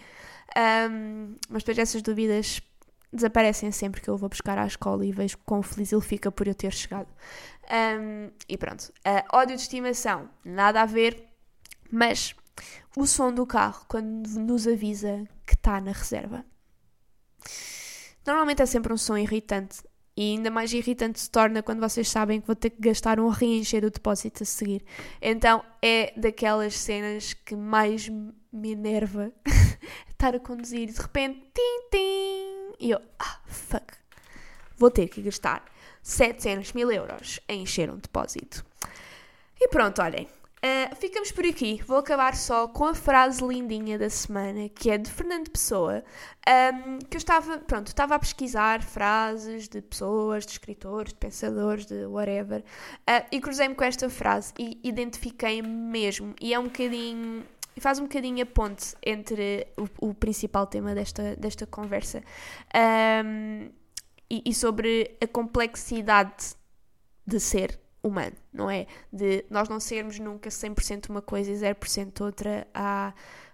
Um, 0.57 1.35
mas 1.49 1.63
depois 1.63 1.77
essas 1.77 2.01
dúvidas 2.01 2.61
desaparecem 3.11 3.71
sempre 3.71 4.01
que 4.01 4.09
eu 4.09 4.17
vou 4.17 4.29
buscar 4.29 4.57
à 4.57 4.65
escola 4.65 5.05
e 5.05 5.11
vejo 5.11 5.37
quão 5.39 5.61
feliz 5.61 5.91
ele 5.91 6.01
fica 6.01 6.31
por 6.31 6.47
eu 6.47 6.55
ter 6.55 6.73
chegado. 6.73 7.07
Um, 7.69 8.31
e 8.47 8.57
pronto. 8.57 8.91
Uh, 9.05 9.23
ódio 9.37 9.55
de 9.55 9.61
estimação, 9.61 10.29
nada 10.43 10.81
a 10.81 10.85
ver, 10.85 11.27
mas 11.91 12.33
o 12.95 13.05
som 13.05 13.33
do 13.33 13.45
carro 13.45 13.85
quando 13.87 14.27
nos 14.39 14.67
avisa 14.67 15.27
que 15.45 15.53
está 15.53 15.79
na 15.81 15.91
reserva. 15.91 16.45
Normalmente 18.25 18.61
é 18.61 18.65
sempre 18.65 18.91
um 18.91 18.97
som 18.97 19.17
irritante 19.17 19.83
e 20.15 20.31
ainda 20.31 20.49
mais 20.49 20.73
irritante 20.73 21.19
se 21.19 21.29
torna 21.29 21.61
quando 21.61 21.79
vocês 21.79 22.09
sabem 22.09 22.41
que 22.41 22.47
vou 22.47 22.55
ter 22.55 22.71
que 22.71 22.81
gastar 22.81 23.19
um 23.19 23.29
reencher 23.29 23.85
o 23.85 23.91
depósito 23.91 24.43
a 24.43 24.45
seguir. 24.45 24.83
Então 25.21 25.63
é 25.81 26.11
daquelas 26.17 26.73
cenas 26.75 27.33
que 27.33 27.55
mais 27.55 28.09
me 28.51 28.71
enerva 28.71 29.31
estar 30.09 30.35
a 30.35 30.39
conduzir 30.39 30.89
e 30.89 30.91
de 30.91 30.99
repente 30.99 31.39
tim, 31.53 31.89
tim, 31.91 32.73
e 32.79 32.89
eu, 32.89 32.99
ah, 33.19 33.39
fuck, 33.45 33.93
vou 34.75 34.89
ter 34.89 35.07
que 35.07 35.21
gastar 35.21 35.63
700 36.01 36.73
mil 36.73 36.91
euros 36.91 37.39
a 37.47 37.53
encher 37.53 37.89
um 37.91 37.97
depósito. 37.97 38.65
E 39.59 39.67
pronto, 39.67 40.01
olhem, 40.01 40.27
Uh, 40.57 40.95
ficamos 40.95 41.31
por 41.31 41.45
aqui. 41.45 41.81
Vou 41.85 41.97
acabar 41.97 42.35
só 42.35 42.67
com 42.67 42.85
a 42.85 42.95
frase 42.95 43.45
lindinha 43.45 43.97
da 43.97 44.09
semana, 44.09 44.67
que 44.69 44.89
é 44.89 44.97
de 44.97 45.09
Fernando 45.11 45.51
Pessoa, 45.51 46.03
um, 46.47 46.97
que 46.97 47.15
eu 47.15 47.19
estava, 47.19 47.59
pronto, 47.59 47.87
estava 47.87 48.15
a 48.15 48.19
pesquisar 48.19 48.81
frases 48.81 49.67
de 49.67 49.81
pessoas, 49.83 50.47
de 50.47 50.53
escritores, 50.53 51.13
de 51.13 51.19
pensadores, 51.19 51.85
de 51.85 52.05
whatever, 52.07 52.61
uh, 52.61 53.25
e 53.31 53.39
cruzei-me 53.39 53.75
com 53.75 53.83
esta 53.83 54.09
frase 54.09 54.51
e 54.57 54.79
identifiquei-me 54.83 55.67
mesmo. 55.67 56.33
E 56.41 56.53
é 56.53 56.59
um 56.59 56.63
bocadinho 56.63 57.45
faz 57.79 57.99
um 57.99 58.03
bocadinho 58.03 58.41
a 58.41 58.45
ponte 58.45 58.95
entre 59.05 59.67
o, 59.77 60.09
o 60.09 60.13
principal 60.13 60.65
tema 60.65 60.95
desta, 60.95 61.35
desta 61.35 61.67
conversa 61.67 62.23
um, 63.23 63.69
e, 64.27 64.41
e, 64.43 64.53
sobre 64.53 65.15
a 65.21 65.27
complexidade 65.27 66.55
de 67.25 67.39
ser 67.39 67.79
humano, 68.07 68.35
não 68.51 68.69
é? 68.69 68.87
De 69.11 69.45
nós 69.49 69.69
não 69.69 69.79
sermos 69.79 70.19
nunca 70.19 70.49
100% 70.49 71.09
uma 71.09 71.21
coisa 71.21 71.51
e 71.51 71.55
0% 71.55 72.21
outra. 72.21 72.67
Há 72.73 73.13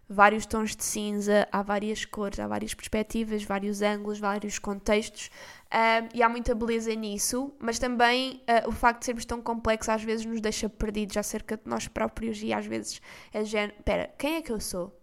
vários 0.10 0.46
tons 0.46 0.76
de 0.76 0.84
cinza, 0.84 1.48
há 1.52 1.62
várias 1.62 2.06
cores, 2.06 2.40
há 2.40 2.48
várias 2.48 2.74
perspectivas, 2.74 3.44
vários 3.44 3.82
ângulos, 3.82 4.20
vários 4.20 4.60
contextos 4.60 5.28
uh, 5.68 6.08
e 6.14 6.22
há 6.22 6.30
muita 6.30 6.54
beleza 6.54 6.94
nisso, 6.94 7.54
mas 7.60 7.80
também 7.80 8.42
uh, 8.66 8.70
o 8.70 8.72
facto 8.72 9.00
de 9.00 9.06
sermos 9.06 9.26
tão 9.26 9.42
complexos 9.42 9.90
às 9.90 10.04
vezes 10.04 10.26
nos 10.26 10.42
deixa 10.42 10.70
perdidos 10.70 11.18
acerca 11.18 11.58
de 11.58 11.64
nós 11.66 11.88
próprios 11.88 12.42
e 12.44 12.54
às 12.54 12.66
vezes 12.66 13.02
é 13.34 13.44
género, 13.44 13.74
pera, 13.84 14.14
quem 14.18 14.36
é 14.36 14.42
que 14.42 14.52
eu 14.52 14.60
sou? 14.60 14.96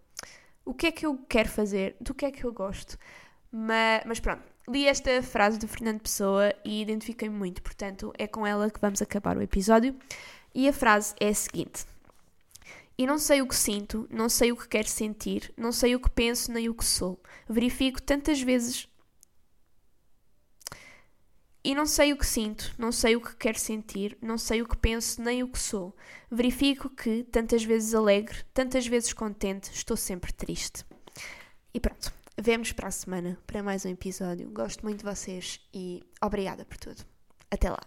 O 0.63 0.73
que 0.73 0.87
é 0.87 0.91
que 0.91 1.05
eu 1.05 1.17
quero 1.27 1.49
fazer? 1.49 1.95
Do 1.99 2.13
que 2.13 2.25
é 2.25 2.31
que 2.31 2.43
eu 2.43 2.53
gosto? 2.53 2.97
Mas, 3.51 4.03
mas 4.05 4.19
pronto, 4.19 4.43
li 4.71 4.87
esta 4.87 5.21
frase 5.21 5.57
de 5.57 5.67
Fernando 5.67 5.99
Pessoa 5.99 6.53
e 6.63 6.81
identifiquei-me 6.81 7.35
muito, 7.35 7.61
portanto 7.61 8.13
é 8.17 8.25
com 8.25 8.47
ela 8.47 8.69
que 8.69 8.79
vamos 8.79 9.01
acabar 9.01 9.37
o 9.37 9.41
episódio. 9.41 9.95
E 10.53 10.67
a 10.67 10.73
frase 10.73 11.13
é 11.19 11.29
a 11.29 11.33
seguinte: 11.33 11.85
E 12.97 13.05
não 13.05 13.17
sei 13.17 13.41
o 13.41 13.47
que 13.47 13.55
sinto, 13.55 14.07
não 14.09 14.29
sei 14.29 14.51
o 14.51 14.55
que 14.55 14.67
quero 14.67 14.87
sentir, 14.87 15.53
não 15.57 15.71
sei 15.71 15.95
o 15.95 15.99
que 15.99 16.09
penso 16.09 16.51
nem 16.51 16.69
o 16.69 16.73
que 16.73 16.85
sou. 16.85 17.21
Verifico 17.47 18.01
tantas 18.01 18.41
vezes. 18.41 18.87
E 21.63 21.75
não 21.75 21.85
sei 21.85 22.11
o 22.11 22.17
que 22.17 22.25
sinto, 22.25 22.73
não 22.77 22.91
sei 22.91 23.15
o 23.15 23.21
que 23.21 23.35
quero 23.35 23.59
sentir, 23.59 24.17
não 24.19 24.35
sei 24.37 24.63
o 24.63 24.67
que 24.67 24.75
penso 24.75 25.21
nem 25.21 25.43
o 25.43 25.47
que 25.47 25.59
sou. 25.59 25.95
Verifico 26.29 26.89
que, 26.89 27.23
tantas 27.23 27.63
vezes 27.63 27.93
alegre, 27.93 28.43
tantas 28.51 28.87
vezes 28.87 29.13
contente, 29.13 29.69
estou 29.71 29.95
sempre 29.95 30.33
triste. 30.33 30.83
E 31.71 31.79
pronto. 31.79 32.20
Vemos 32.43 32.71
para 32.71 32.87
a 32.87 32.91
semana 32.91 33.37
para 33.45 33.61
mais 33.61 33.85
um 33.85 33.89
episódio. 33.89 34.49
Gosto 34.49 34.81
muito 34.81 34.97
de 34.97 35.05
vocês 35.05 35.59
e 35.71 36.03
obrigada 36.19 36.65
por 36.65 36.75
tudo. 36.75 37.05
Até 37.51 37.69
lá. 37.69 37.79